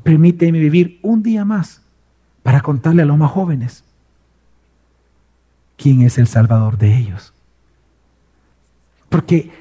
[0.05, 1.81] Permíteme vivir un día más
[2.43, 3.83] para contarle a los más jóvenes
[5.77, 7.33] quién es el Salvador de ellos.
[9.09, 9.51] Porque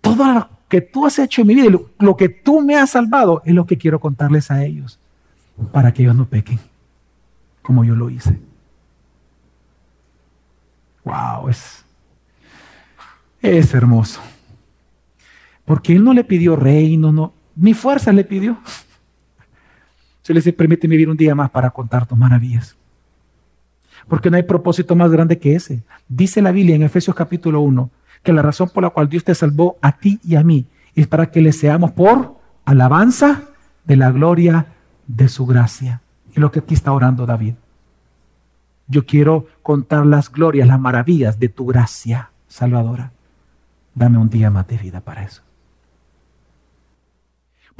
[0.00, 2.90] todo lo que tú has hecho en mi vida, lo, lo que tú me has
[2.90, 5.00] salvado, es lo que quiero contarles a ellos,
[5.72, 6.60] para que ellos no pequen,
[7.60, 8.38] como yo lo hice.
[11.02, 11.84] Wow, es,
[13.42, 14.20] es hermoso.
[15.64, 18.56] Porque Él no le pidió reino, no, ni fuerza le pidió.
[20.30, 22.76] Se le dice, permíteme vivir un día más para contar tus maravillas.
[24.06, 25.82] Porque no hay propósito más grande que ese.
[26.06, 27.90] Dice la Biblia en Efesios capítulo 1
[28.22, 31.08] que la razón por la cual Dios te salvó a ti y a mí es
[31.08, 33.42] para que le seamos por alabanza
[33.84, 34.66] de la gloria
[35.08, 36.00] de su gracia.
[36.30, 37.54] Es lo que aquí está orando David.
[38.86, 43.10] Yo quiero contar las glorias, las maravillas de tu gracia salvadora.
[43.96, 45.42] Dame un día más de vida para eso.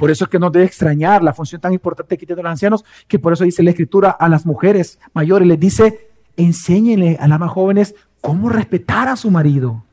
[0.01, 2.83] Por eso es que no debe extrañar la función tan importante que tienen los ancianos,
[3.07, 7.39] que por eso dice la escritura a las mujeres mayores, les dice, enséñenle a las
[7.39, 9.83] más jóvenes cómo respetar a su marido.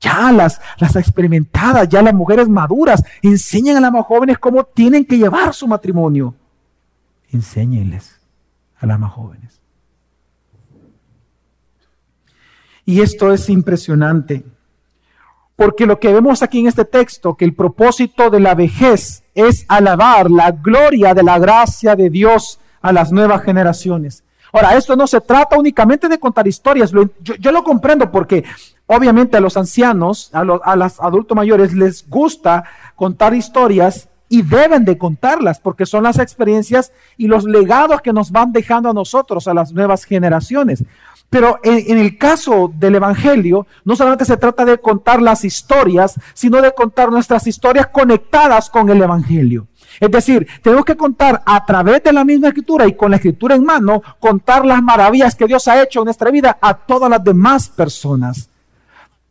[0.00, 5.04] Ya las, las experimentadas, ya las mujeres maduras, enseñen a las más jóvenes cómo tienen
[5.04, 6.34] que llevar su matrimonio.
[7.30, 8.18] Enséñenles
[8.78, 9.60] a las más jóvenes.
[12.86, 14.42] Y esto es impresionante,
[15.54, 19.64] porque lo que vemos aquí en este texto, que el propósito de la vejez es
[19.68, 24.22] alabar la gloria de la gracia de Dios a las nuevas generaciones.
[24.52, 28.44] Ahora, esto no se trata únicamente de contar historias, yo, lo comprendo porque
[28.86, 32.62] obviamente a los ancianos, a, a los adultos mayores les gusta
[32.94, 38.30] contar historias y deben de contarlas porque son las experiencias y los legados que nos
[38.30, 40.84] van dejando a nosotros, a las nuevas generaciones.
[41.34, 46.62] Pero en, el caso del Evangelio, no solamente se trata de contar las historias, sino
[46.62, 49.66] de contar nuestras historias conectadas con el Evangelio.
[49.98, 53.56] Es decir, tenemos que contar a través de la misma escritura y con la escritura
[53.56, 57.24] en mano, contar las maravillas que Dios ha hecho en nuestra vida a todas las
[57.24, 58.48] demás personas.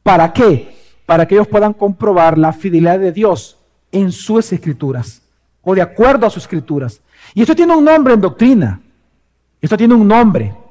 [0.03, 0.75] ¿Para qué?
[1.05, 3.57] Para que ellos puedan comprobar la fidelidad de Dios
[3.93, 5.21] en sus escrituras
[5.61, 6.99] o de acuerdo a sus escrituras.
[7.33, 8.81] Y esto tiene un nombre en doctrina.
[9.61, 10.62] Esto tiene un nombre.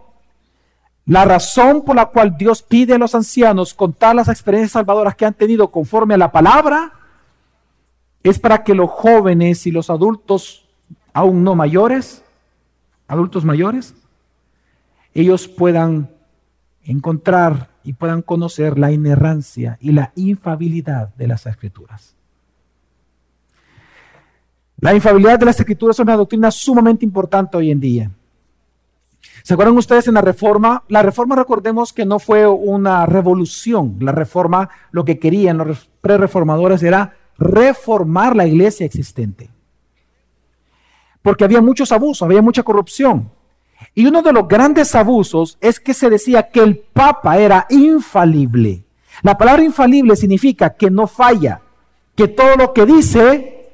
[1.06, 5.26] La razón por la cual Dios pide a los ancianos contar las experiencias salvadoras que
[5.26, 6.92] han tenido conforme a la palabra
[8.22, 10.68] es para que los jóvenes y los adultos
[11.12, 12.24] aún no mayores,
[13.08, 13.94] adultos mayores,
[15.12, 16.10] ellos puedan
[16.84, 22.14] encontrar y puedan conocer la inerrancia y la infabilidad de las escrituras.
[24.78, 28.10] La infabilidad de las escrituras es una doctrina sumamente importante hoy en día.
[29.42, 30.84] ¿Se acuerdan ustedes en la reforma?
[30.88, 33.96] La reforma, recordemos que no fue una revolución.
[34.00, 39.50] La reforma, lo que querían los pre-reformadores era reformar la iglesia existente.
[41.22, 43.30] Porque había muchos abusos, había mucha corrupción.
[43.94, 48.84] Y uno de los grandes abusos es que se decía que el Papa era infalible.
[49.22, 51.60] La palabra infalible significa que no falla,
[52.14, 53.72] que todo lo que dice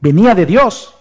[0.00, 0.94] venía de Dios.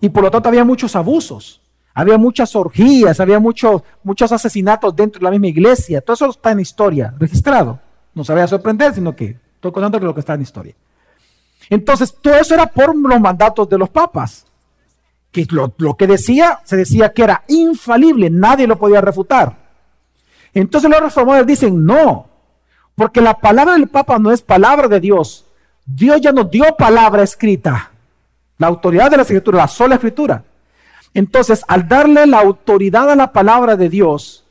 [0.00, 1.60] Y por lo tanto había muchos abusos.
[1.98, 6.00] Había muchas orgías, había muchos, muchos asesinatos dentro de la misma iglesia.
[6.00, 7.80] Todo eso está en historia, registrado.
[8.14, 10.76] No se vaya a sorprender, sino que estoy contando lo que está en historia.
[11.68, 14.46] Entonces, todo eso era por los mandatos de los papas.
[15.32, 19.56] Que lo, lo que decía, se decía que era infalible, nadie lo podía refutar.
[20.54, 22.28] Entonces los reformadores dicen, no,
[22.94, 25.46] porque la palabra del Papa no es palabra de Dios.
[25.84, 27.90] Dios ya nos dio palabra escrita.
[28.56, 30.44] La autoridad de la escritura, la sola escritura.
[31.14, 34.44] Entonces, al darle la autoridad a la palabra de Dios,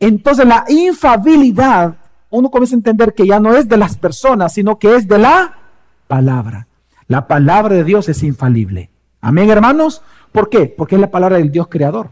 [0.00, 1.96] entonces la infabilidad,
[2.30, 5.18] uno comienza a entender que ya no es de las personas, sino que es de
[5.18, 5.58] la
[6.06, 6.66] palabra.
[7.08, 8.90] La palabra de Dios es infalible.
[9.20, 10.02] Amén, hermanos.
[10.32, 10.66] ¿Por qué?
[10.66, 12.10] Porque es la palabra del Dios creador.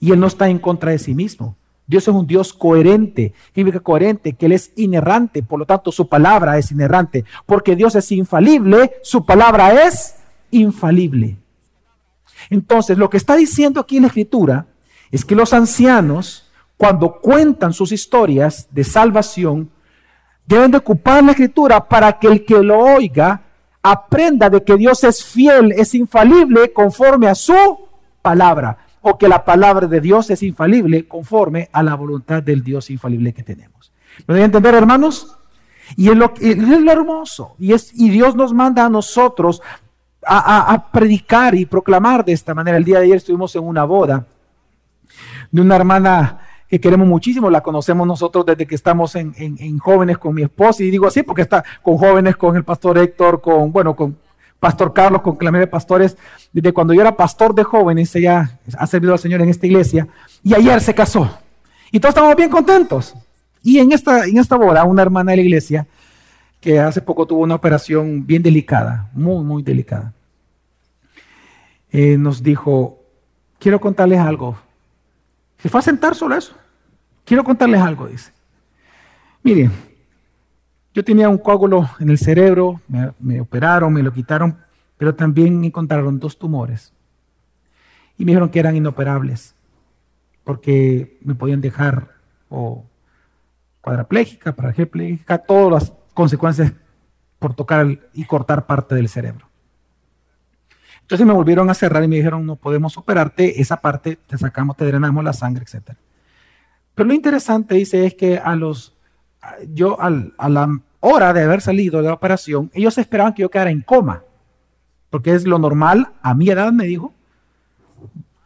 [0.00, 1.56] Y Él no está en contra de sí mismo.
[1.86, 3.34] Dios es un Dios coherente.
[3.54, 4.32] significa coherente?
[4.34, 5.42] Que Él es inerrante.
[5.42, 7.24] Por lo tanto, su palabra es inerrante.
[7.46, 10.16] Porque Dios es infalible, su palabra es
[10.50, 11.38] infalible.
[12.50, 14.66] Entonces, lo que está diciendo aquí en la escritura
[15.10, 19.70] es que los ancianos, cuando cuentan sus historias de salvación,
[20.46, 23.42] deben de ocupar la escritura para que el que lo oiga
[23.82, 27.54] aprenda de que Dios es fiel, es infalible conforme a su
[28.22, 32.88] palabra, o que la palabra de Dios es infalible conforme a la voluntad del Dios
[32.88, 33.92] infalible que tenemos.
[34.26, 35.36] ¿Me voy entender, hermanos?
[35.96, 37.54] Y es lo, es lo hermoso.
[37.58, 39.60] Y, es, y Dios nos manda a nosotros
[40.26, 42.76] a, predicar y proclamar de esta manera.
[42.76, 44.26] El día de ayer estuvimos en una boda
[45.50, 50.34] de una hermana que queremos muchísimo, la conocemos nosotros desde que estamos en, jóvenes con
[50.34, 53.94] mi esposa, y digo así porque está con jóvenes, con el pastor Héctor, con, bueno,
[53.94, 54.16] con
[54.58, 56.16] Pastor Carlos, con de pastores,
[56.50, 60.08] desde cuando yo era pastor de jóvenes, ella ha servido al Señor en esta iglesia,
[60.42, 61.30] y ayer se casó,
[61.92, 63.14] y todos estamos bien contentos.
[63.62, 65.86] Y en esta, en esta boda, una hermana de la iglesia,
[66.62, 70.13] que hace poco tuvo una operación bien delicada, muy, muy delicada.
[71.96, 72.98] Eh, nos dijo,
[73.60, 74.58] quiero contarles algo.
[75.58, 76.52] Se fue a sentar solo eso.
[77.24, 78.32] Quiero contarles algo, dice.
[79.44, 79.70] Miren,
[80.92, 82.80] yo tenía un coágulo en el cerebro,
[83.20, 84.58] me, operaron, me lo quitaron,
[84.98, 86.92] pero también encontraron dos tumores.
[88.18, 89.54] Y me dijeron que eran inoperables,
[90.42, 92.08] porque me podían dejar
[92.48, 92.84] o
[93.80, 96.72] cuadraplégica, parapléjica, todas las consecuencias
[97.38, 99.53] por tocar y cortar parte del cerebro.
[101.04, 104.76] Entonces me volvieron a cerrar y me dijeron, no podemos operarte, esa parte te sacamos,
[104.76, 105.92] te drenamos la sangre, etc.
[106.94, 108.96] Pero lo interesante, dice, es que a los,
[109.74, 113.70] yo a la hora de haber salido de la operación, ellos esperaban que yo quedara
[113.70, 114.22] en coma,
[115.10, 117.12] porque es lo normal, a mi edad me dijo,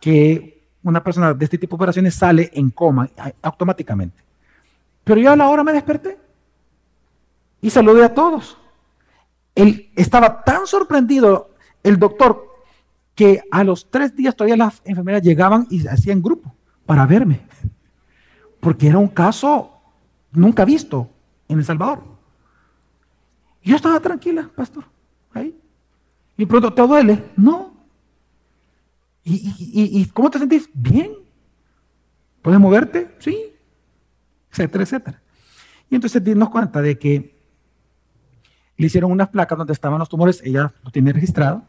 [0.00, 3.08] que una persona de este tipo de operaciones sale en coma
[3.42, 4.22] automáticamente.
[5.04, 6.18] Pero yo a la hora me desperté
[7.60, 8.58] y saludé a todos.
[9.54, 11.50] Él estaba tan sorprendido,
[11.82, 12.47] el doctor,
[13.18, 16.54] que a los tres días todavía las enfermeras llegaban y hacían grupo
[16.86, 17.40] para verme.
[18.60, 19.72] Porque era un caso
[20.30, 21.10] nunca visto
[21.48, 22.04] en El Salvador.
[23.60, 24.84] Yo estaba tranquila, pastor,
[25.34, 25.52] ahí.
[26.36, 27.24] Y pronto, ¿te duele?
[27.36, 27.74] No.
[29.24, 30.70] ¿Y, cómo te sentís?
[30.72, 31.10] Bien.
[32.40, 33.16] ¿Puedes moverte?
[33.18, 33.36] Sí.
[34.52, 35.22] Etcétera, etcétera.
[35.90, 37.36] Y entonces dimos cuenta de que
[38.76, 41.66] le hicieron unas placas donde estaban los tumores, ella lo tiene registrado.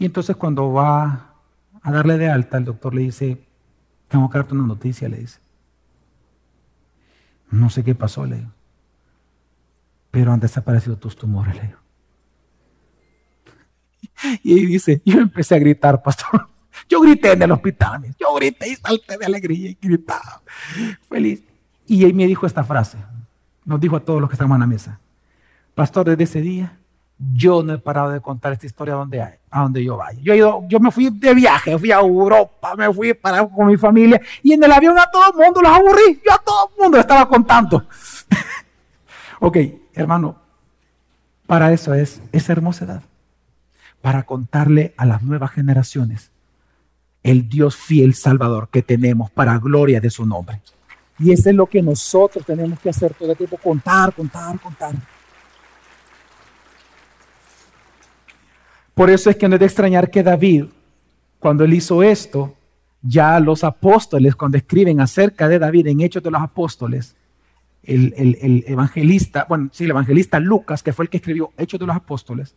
[0.00, 1.34] Y entonces cuando va
[1.82, 3.38] a darle de alta, el doctor le dice,
[4.08, 5.40] tengo que darte una noticia, le dice.
[7.50, 8.50] No sé qué pasó, le digo.
[10.10, 11.78] Pero han desaparecido tus tumores, le digo.
[14.42, 16.48] Y dice, yo empecé a gritar, pastor.
[16.88, 20.40] Yo grité en el hospital, yo grité y salté de alegría y gritaba,
[21.08, 21.42] feliz.
[21.86, 22.96] Y él me dijo esta frase,
[23.64, 24.98] nos dijo a todos los que estaban en la mesa.
[25.74, 26.79] Pastor, desde ese día
[27.20, 30.18] yo no he parado de contar esta historia donde, a donde yo vaya.
[30.22, 33.76] Yo, ido, yo me fui de viaje, fui a Europa, me fui para con mi
[33.76, 36.20] familia y en el avión a todo el mundo los aburrí.
[36.24, 37.84] Yo a todo el mundo estaba contando.
[39.40, 39.56] ok,
[39.92, 40.36] hermano,
[41.46, 43.02] para eso es esa hermosa edad.
[44.00, 46.30] Para contarle a las nuevas generaciones
[47.22, 50.62] el Dios fiel Salvador que tenemos para gloria de su nombre.
[51.18, 54.94] Y eso es lo que nosotros tenemos que hacer todo el tiempo, contar, contar, contar.
[59.00, 60.66] Por eso es que no es de extrañar que David,
[61.38, 62.54] cuando él hizo esto,
[63.00, 67.16] ya los apóstoles, cuando escriben acerca de David en Hechos de los Apóstoles,
[67.82, 71.96] el, evangelista, bueno, sí, el evangelista Lucas, que fue el que escribió Hechos de los
[71.96, 72.54] Apóstoles,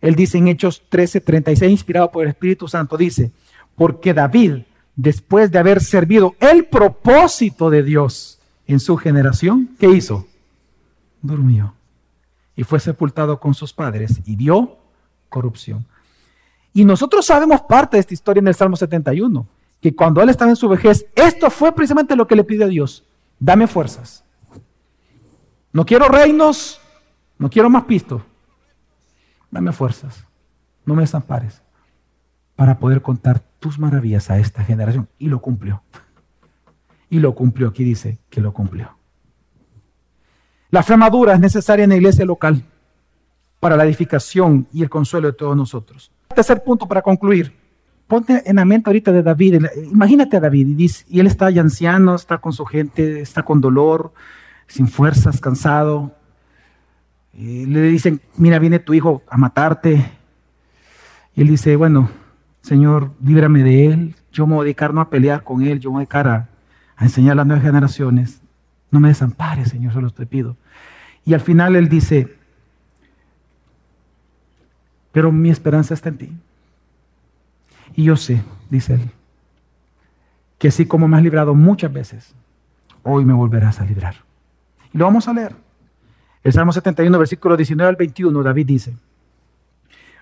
[0.00, 3.30] él dice en Hechos 13, 36, inspirado por el Espíritu Santo, dice,
[3.76, 4.62] porque David,
[4.96, 10.26] después de haber servido el propósito de Dios en su generación, ¿qué hizo?
[11.20, 11.74] Durmió
[12.56, 14.78] y fue sepultado con sus padres y dio
[15.34, 15.84] corrupción.
[16.72, 19.46] Y nosotros sabemos parte de esta historia en el Salmo 71,
[19.80, 22.68] que cuando él estaba en su vejez, esto fue precisamente lo que le pidió a
[22.68, 23.04] Dios,
[23.40, 24.24] dame fuerzas.
[25.72, 26.80] No quiero reinos,
[27.36, 28.24] no quiero más pisto,
[29.50, 30.24] dame fuerzas,
[30.86, 31.62] no me desampares,
[32.54, 35.08] para poder contar tus maravillas a esta generación.
[35.18, 35.82] Y lo cumplió.
[37.10, 38.96] Y lo cumplió, aquí dice que lo cumplió.
[40.70, 42.64] La fe madura es necesaria en la iglesia local
[43.64, 46.12] para la edificación y el consuelo de todos nosotros.
[46.34, 47.50] Tercer punto para concluir.
[48.06, 49.64] Ponte en la mente ahorita de David.
[49.90, 53.42] Imagínate a David y, dice, y él está ya anciano, está con su gente, está
[53.42, 54.12] con dolor,
[54.66, 56.14] sin fuerzas, cansado.
[57.32, 60.12] le dicen, mira, viene tu hijo a matarte.
[61.34, 62.10] Y él dice, bueno,
[62.60, 64.14] Señor, líbrame de él.
[64.30, 66.28] Yo me voy a dedicar no a pelear con él, yo me voy a dedicar
[66.28, 66.50] a,
[66.96, 68.42] a enseñar a las nuevas generaciones.
[68.90, 70.58] No me desampares, Señor, solo te pido.
[71.24, 72.43] Y al final él dice,
[75.14, 76.32] pero mi esperanza está en ti.
[77.96, 79.10] Y yo sé, dice él,
[80.58, 82.34] que así como me has librado muchas veces,
[83.02, 84.16] hoy me volverás a librar.
[84.92, 85.56] Y lo vamos a leer.
[86.42, 88.94] El Salmo 71, versículo 19 al 21, David dice,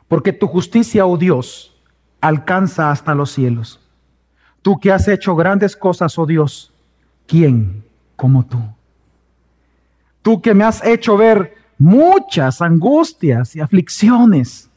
[0.07, 1.75] porque tu justicia, oh Dios,
[2.21, 3.81] alcanza hasta los cielos.
[4.63, 6.73] Tú que has hecho grandes cosas, oh Dios,
[7.27, 7.83] ¿quién
[8.15, 8.63] como tú?
[10.23, 14.71] tú que me has hecho ver muchas angustias y aflicciones,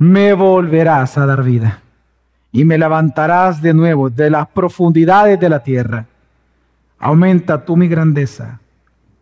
[0.00, 1.82] me volverás a dar vida
[2.50, 6.06] y me levantarás de nuevo de las profundidades de la tierra.
[6.98, 8.60] Aumenta tú mi grandeza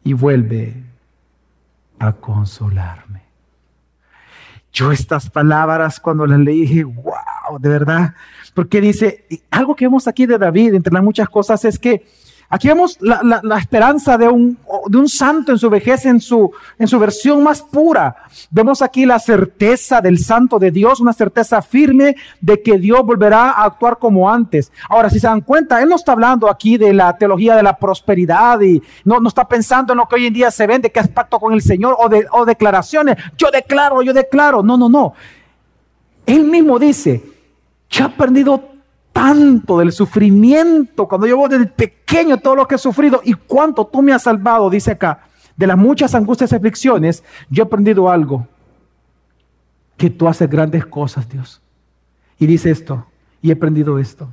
[0.05, 0.85] y vuelve
[1.99, 3.23] a consolarme.
[4.73, 8.15] Yo estas palabras cuando las leí dije, wow, de verdad,
[8.55, 12.07] porque dice, algo que vemos aquí de David, entre las muchas cosas, es que
[12.51, 16.89] Aquí vemos la, esperanza de un, de un, santo en su vejez, en su, en
[16.89, 18.17] su versión más pura.
[18.51, 23.51] Vemos aquí la certeza del santo de Dios, una certeza firme de que Dios volverá
[23.51, 24.73] a actuar como antes.
[24.89, 27.77] Ahora, si se dan cuenta, Él no está hablando aquí de la teología de la
[27.77, 31.01] prosperidad y no, no está pensando en lo que hoy en día se vende, que
[31.01, 33.17] es pacto con el Señor o, de, o declaraciones.
[33.37, 34.63] Yo declaro, yo declaro.
[34.63, 35.13] No, no, no.
[36.25, 37.23] Él mismo dice,
[37.91, 38.78] yo he aprendido
[39.19, 43.85] tanto del sufrimiento, cuando yo voy desde pequeño todo lo que he sufrido y cuánto
[43.85, 45.23] tú me has salvado, dice acá,
[45.57, 48.47] de las muchas angustias y aflicciones, yo he aprendido algo,
[49.97, 51.61] que tú haces grandes cosas, Dios.
[52.39, 53.09] Y dice esto,
[53.43, 54.29] y he aprendido esto.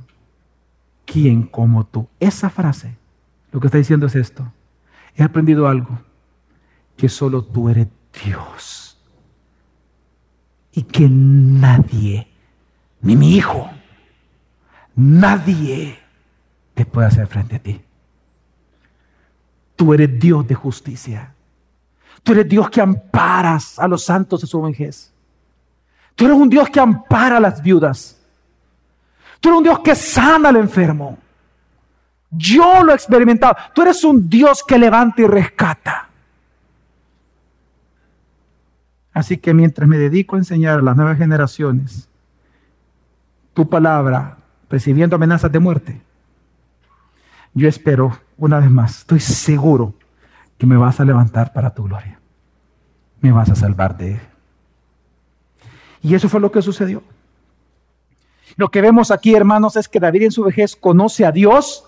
[1.04, 2.06] ¿Quién como tú?
[2.20, 2.96] Esa frase,
[3.50, 4.52] lo que está diciendo es esto.
[5.16, 5.98] He aprendido algo,
[6.96, 7.88] que solo tú eres
[8.24, 8.96] Dios.
[10.70, 12.28] Y que nadie,
[13.00, 13.68] ni mi hijo,
[14.96, 15.98] Nadie
[16.74, 17.80] te puede hacer frente a ti.
[19.76, 21.34] Tú eres Dios de justicia.
[22.22, 25.12] Tú eres Dios que amparas a los santos de su vejez.
[26.14, 28.18] Tú eres un Dios que ampara a las viudas.
[29.38, 31.18] Tú eres un Dios que sana al enfermo.
[32.30, 33.54] Yo lo he experimentado.
[33.74, 36.08] Tú eres un Dios que levanta y rescata.
[39.12, 42.08] Así que mientras me dedico a enseñar a las nuevas generaciones
[43.54, 44.36] tu palabra,
[44.68, 46.00] recibiendo amenazas de muerte,
[47.54, 49.94] yo espero, una vez más, estoy seguro
[50.58, 52.20] que me vas a levantar para tu gloria.
[53.20, 54.20] Me vas a salvar de él.
[56.02, 57.02] Y eso fue lo que sucedió.
[58.56, 61.84] Lo que vemos aquí, hermanos, es que David en su vejez conoce a Dios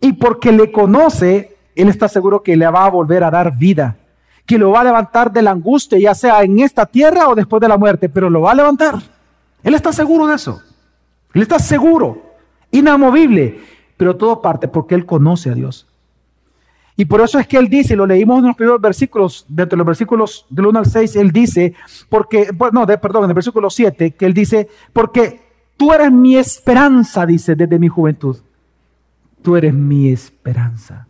[0.00, 3.96] y porque le conoce, él está seguro que le va a volver a dar vida,
[4.46, 7.60] que lo va a levantar de la angustia, ya sea en esta tierra o después
[7.60, 8.94] de la muerte, pero lo va a levantar.
[9.62, 10.60] Él está seguro de eso.
[11.34, 12.34] Él está seguro,
[12.70, 13.60] inamovible,
[13.96, 15.86] pero todo parte porque él conoce a Dios.
[16.96, 19.78] Y por eso es que él dice, lo leímos en los primeros versículos, dentro de
[19.78, 21.74] los versículos del 1 al 6, él dice,
[22.08, 25.40] porque, no, de, perdón, en el versículo 7, que él dice, porque
[25.76, 28.36] tú eres mi esperanza, dice, desde mi juventud.
[29.40, 31.08] Tú eres mi esperanza.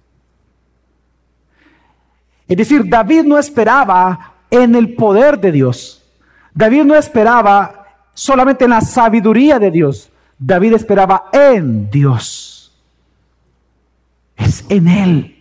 [2.47, 6.05] Es decir, David no esperaba en el poder de Dios.
[6.55, 10.12] David no esperaba solamente en la sabiduría de Dios.
[10.45, 12.73] David esperaba en Dios.
[14.37, 15.37] Es en Él.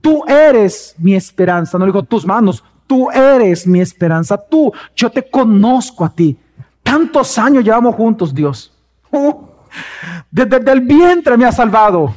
[0.00, 1.76] Tú eres mi esperanza.
[1.76, 2.62] No digo tus manos.
[2.86, 4.36] Tú eres mi esperanza.
[4.36, 6.38] Tú, yo te conozco a ti.
[6.82, 8.72] Tantos años llevamos juntos, Dios.
[9.10, 9.50] Oh,
[10.30, 12.14] desde, el vientre me has salvado.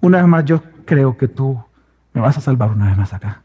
[0.00, 1.62] Una vez más, yo creo que tú
[2.14, 3.42] me vas a salvar una vez más acá.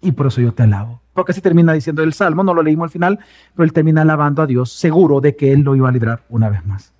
[0.00, 0.99] Y por eso yo te alabo.
[1.20, 3.18] Porque así termina diciendo el Salmo, no lo leímos al final,
[3.54, 6.48] pero él termina alabando a Dios, seguro de que él lo iba a librar una
[6.48, 6.94] vez más.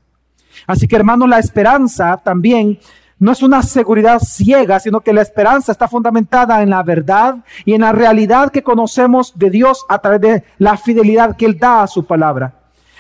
[0.66, 2.79] Así que hermano, la esperanza también
[3.18, 7.73] no es una seguridad ciega, sino que la esperanza está fundamentada en la verdad y
[7.73, 11.85] en la realidad que conocemos de Dios a través de la fidelidad que Él da
[11.85, 12.53] a su palabra.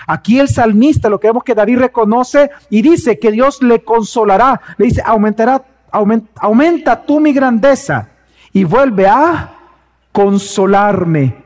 [0.06, 4.58] Aquí el salmista, lo que vemos que David reconoce y dice que Dios le consolará,
[4.78, 8.08] le dice, aumentará, aumenta, aumenta tú mi grandeza
[8.54, 9.59] y vuelve a
[10.12, 11.44] consolarme.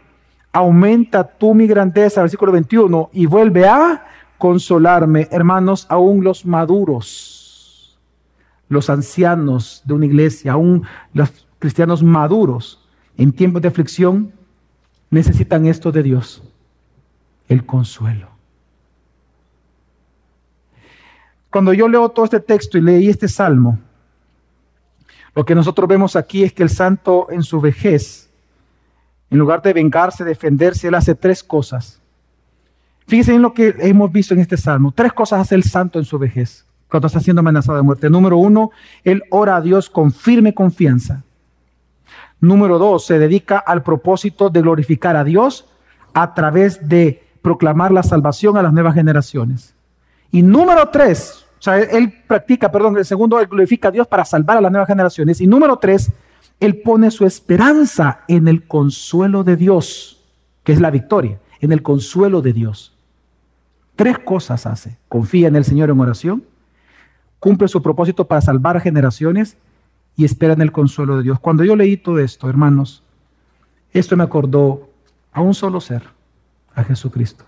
[0.52, 4.06] Aumenta tú mi grandeza, versículo 21, y vuelve a
[4.38, 7.98] consolarme, hermanos, aún los maduros,
[8.68, 12.86] los ancianos de una iglesia, aún los cristianos maduros
[13.16, 14.32] en tiempos de aflicción,
[15.10, 16.42] necesitan esto de Dios,
[17.48, 18.28] el consuelo.
[21.50, 23.78] Cuando yo leo todo este texto y leí este salmo,
[25.34, 28.30] lo que nosotros vemos aquí es que el santo en su vejez
[29.30, 32.00] en lugar de vengarse, defenderse, él hace tres cosas.
[33.06, 34.92] Fíjense en lo que hemos visto en este salmo.
[34.94, 38.08] Tres cosas hace el santo en su vejez, cuando está siendo amenazado de muerte.
[38.08, 38.70] Número uno,
[39.02, 41.22] él ora a Dios con firme confianza.
[42.40, 45.66] Número dos, se dedica al propósito de glorificar a Dios
[46.12, 49.74] a través de proclamar la salvación a las nuevas generaciones.
[50.30, 54.24] Y número tres, o sea, él practica, perdón, el segundo, él glorifica a Dios para
[54.24, 55.40] salvar a las nuevas generaciones.
[55.40, 56.10] Y número tres,
[56.60, 60.22] él pone su esperanza en el consuelo de Dios,
[60.62, 62.96] que es la victoria, en el consuelo de Dios.
[63.96, 64.98] Tres cosas hace.
[65.08, 66.44] Confía en el Señor en oración,
[67.38, 69.56] cumple su propósito para salvar generaciones
[70.16, 71.40] y esperan el consuelo de Dios.
[71.40, 73.02] Cuando yo leí todo esto, hermanos,
[73.92, 74.88] esto me acordó
[75.32, 76.02] a un solo ser,
[76.74, 77.44] a Jesucristo.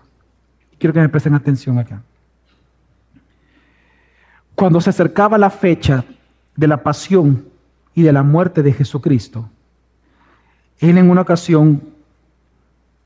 [0.77, 2.01] Quiero que me presten atención acá.
[4.55, 6.03] Cuando se acercaba la fecha
[6.55, 7.45] de la pasión
[7.97, 9.49] y de la muerte de Jesucristo,
[10.77, 11.81] él en una ocasión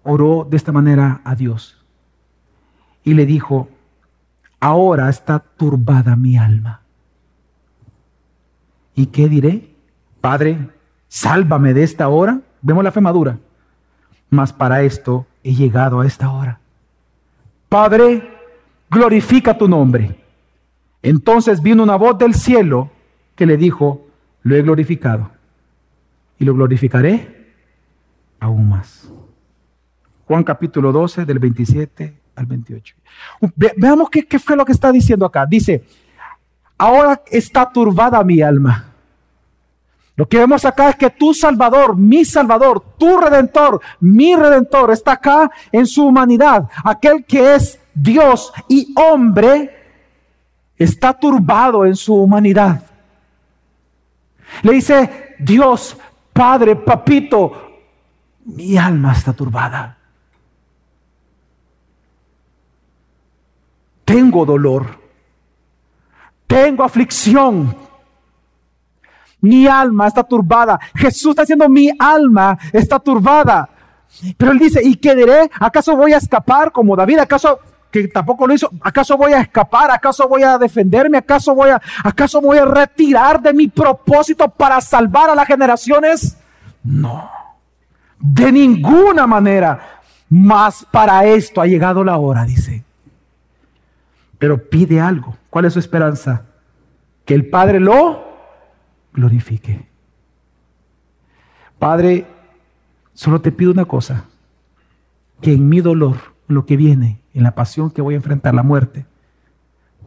[0.03, 1.81] oró de esta manera a Dios
[3.05, 3.69] y le dijo,
[4.59, 6.81] ahora está turbada mi alma.
[8.93, 9.73] ¿Y qué diré?
[10.19, 10.67] Padre,
[11.07, 12.41] sálvame de esta hora.
[12.61, 13.39] Vemos la fe madura.
[14.29, 16.59] Mas para esto he llegado a esta hora.
[17.69, 18.29] Padre,
[18.89, 20.19] glorifica tu nombre.
[21.01, 22.89] Entonces vino una voz del cielo
[23.37, 24.10] que le dijo,
[24.43, 25.31] lo he glorificado
[26.39, 27.53] y lo glorificaré
[28.39, 29.11] aún más.
[30.25, 32.95] Juan capítulo 12 del 27 al 28.
[33.77, 35.45] veamos qué, qué fue lo que está diciendo acá.
[35.45, 35.85] Dice,
[36.77, 38.91] ahora está turbada mi alma.
[40.15, 45.13] Lo que vemos acá es que tu Salvador, mi Salvador, tu Redentor, mi Redentor, está
[45.13, 46.69] acá en su humanidad.
[46.83, 49.69] Aquel que es Dios y hombre,
[50.77, 52.83] está turbado en su humanidad.
[54.63, 55.97] Le dice, Dios,
[56.33, 57.71] Padre, Papito,
[58.45, 59.97] mi alma está turbada.
[64.05, 64.99] Tengo dolor.
[66.47, 67.75] Tengo aflicción.
[69.41, 70.79] Mi alma está turbada.
[70.95, 73.69] Jesús está diciendo, mi alma está turbada.
[74.37, 75.49] Pero él dice, ¿y qué diré?
[75.59, 77.19] ¿Acaso voy a escapar como David?
[77.19, 77.59] ¿Acaso
[77.91, 78.71] que tampoco lo hizo?
[78.81, 79.91] ¿Acaso voy a escapar?
[79.91, 81.17] ¿Acaso voy a defenderme?
[81.17, 86.37] ¿Acaso voy a, acaso voy a retirar de mi propósito para salvar a las generaciones?
[86.83, 87.29] No.
[88.17, 90.01] De ninguna manera.
[90.29, 92.83] Mas para esto ha llegado la hora, dice.
[94.39, 95.35] Pero pide algo.
[95.49, 96.43] ¿Cuál es su esperanza?
[97.25, 98.23] Que el Padre lo
[99.13, 99.85] glorifique.
[101.77, 102.25] Padre,
[103.13, 104.25] solo te pido una cosa,
[105.41, 106.17] que en mi dolor,
[106.47, 109.05] lo que viene, en la pasión que voy a enfrentar, la muerte,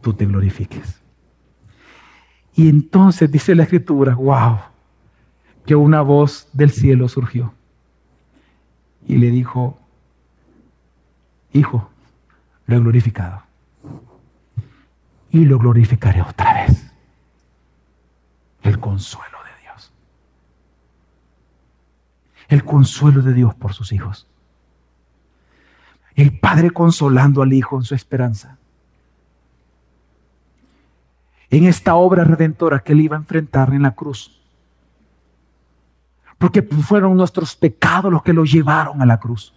[0.01, 1.01] tú te glorifiques.
[2.53, 4.59] Y entonces dice la escritura, wow,
[5.65, 7.53] que una voz del cielo surgió
[9.07, 9.79] y le dijo,
[11.51, 11.89] hijo,
[12.65, 13.43] lo he glorificado
[15.31, 16.91] y lo glorificaré otra vez
[18.63, 19.91] el consuelo de Dios.
[22.47, 24.27] El consuelo de Dios por sus hijos.
[26.15, 28.57] El Padre consolando al Hijo en su esperanza.
[31.49, 34.41] En esta obra redentora que Él iba a enfrentar en la cruz.
[36.37, 39.53] Porque fueron nuestros pecados los que lo llevaron a la cruz.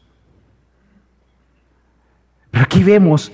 [2.50, 3.32] Pero aquí vemos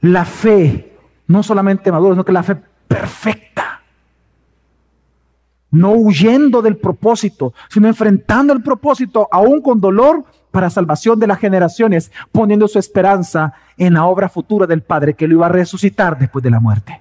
[0.00, 0.96] la fe,
[1.26, 2.56] no solamente madura, sino que la fe
[2.86, 3.46] perfecta
[5.76, 10.24] no huyendo del propósito, sino enfrentando el propósito aún con dolor
[10.56, 15.28] para salvación de las generaciones, poniendo su esperanza en la obra futura del Padre que
[15.28, 16.98] lo iba a resucitar después de la muerte.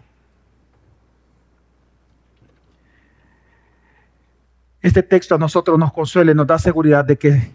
[4.81, 7.53] Este texto a nosotros nos consuela y nos da seguridad de que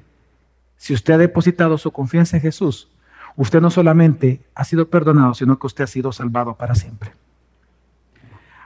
[0.79, 2.89] si usted ha depositado su confianza en Jesús,
[3.37, 7.13] usted no solamente ha sido perdonado, sino que usted ha sido salvado para siempre.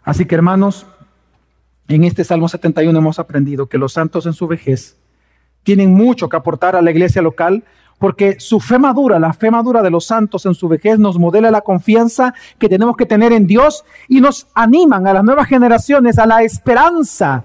[0.05, 0.87] Así que hermanos,
[1.89, 4.99] en este Salmo 71 hemos aprendido que los santos en su vejez
[5.65, 7.65] tienen mucho que aportar a la iglesia local
[7.99, 11.51] porque su fe madura, la fe madura de los santos en su vejez nos modela
[11.51, 16.19] la confianza que tenemos que tener en Dios y nos animan a las nuevas generaciones
[16.19, 17.45] a la esperanza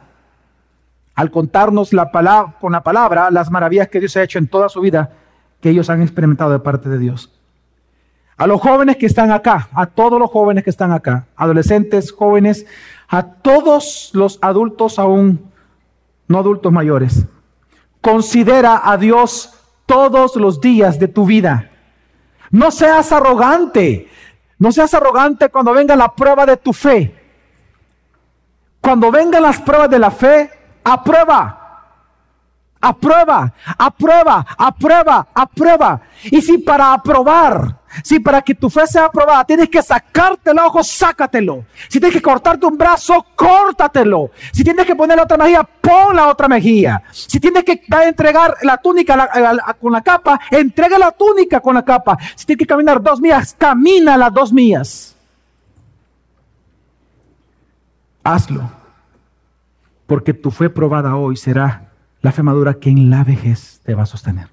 [1.15, 4.69] al contarnos la palabra, con la palabra las maravillas que Dios ha hecho en toda
[4.69, 5.11] su vida
[5.61, 7.31] que ellos han experimentado de parte de Dios.
[8.37, 12.65] A los jóvenes que están acá, a todos los jóvenes que están acá, adolescentes, jóvenes,
[13.09, 15.51] a todos los adultos aún,
[16.27, 17.25] no adultos mayores.
[18.01, 19.53] Considera a Dios
[19.85, 21.69] todos los días de tu vida.
[22.51, 24.09] No seas arrogante.
[24.57, 27.15] No seas arrogante cuando venga la prueba de tu fe.
[28.81, 30.51] Cuando vengan las pruebas de la fe,
[30.83, 31.58] aprueba.
[32.81, 36.01] Aprueba, aprueba, aprueba, aprueba.
[36.23, 40.59] Y si para aprobar si para que tu fe sea aprobada tienes que sacarte el
[40.59, 41.65] ojo, sácatelo.
[41.87, 44.31] Si tienes que cortarte un brazo, córtatelo.
[44.53, 47.03] Si tienes que poner la otra mejilla, pon la otra mejilla.
[47.11, 49.29] Si tienes que entregar la túnica
[49.79, 52.17] con la capa, entrega la túnica con la capa.
[52.35, 55.15] Si tienes que caminar dos millas, camina las dos millas.
[58.23, 58.69] Hazlo.
[60.05, 61.88] Porque tu fe probada hoy será
[62.21, 64.49] la fe madura que en la vejez te va a sostener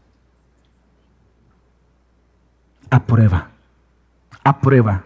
[2.89, 3.51] aprueba,
[4.45, 5.05] aprueba,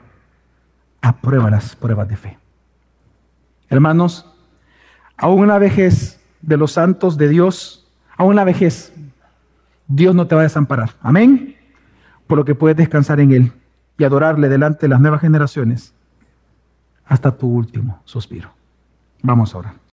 [1.00, 2.38] aprueba las pruebas de fe.
[3.70, 4.30] Hermanos,
[5.20, 7.86] Aún una vejez de los santos de Dios,
[8.16, 8.90] aún una vejez,
[9.86, 10.92] Dios no te va a desamparar.
[11.02, 11.56] Amén.
[12.26, 13.52] Por lo que puedes descansar en Él
[13.98, 15.92] y adorarle delante de las nuevas generaciones
[17.04, 18.50] hasta tu último suspiro.
[19.22, 19.74] Vamos ahora.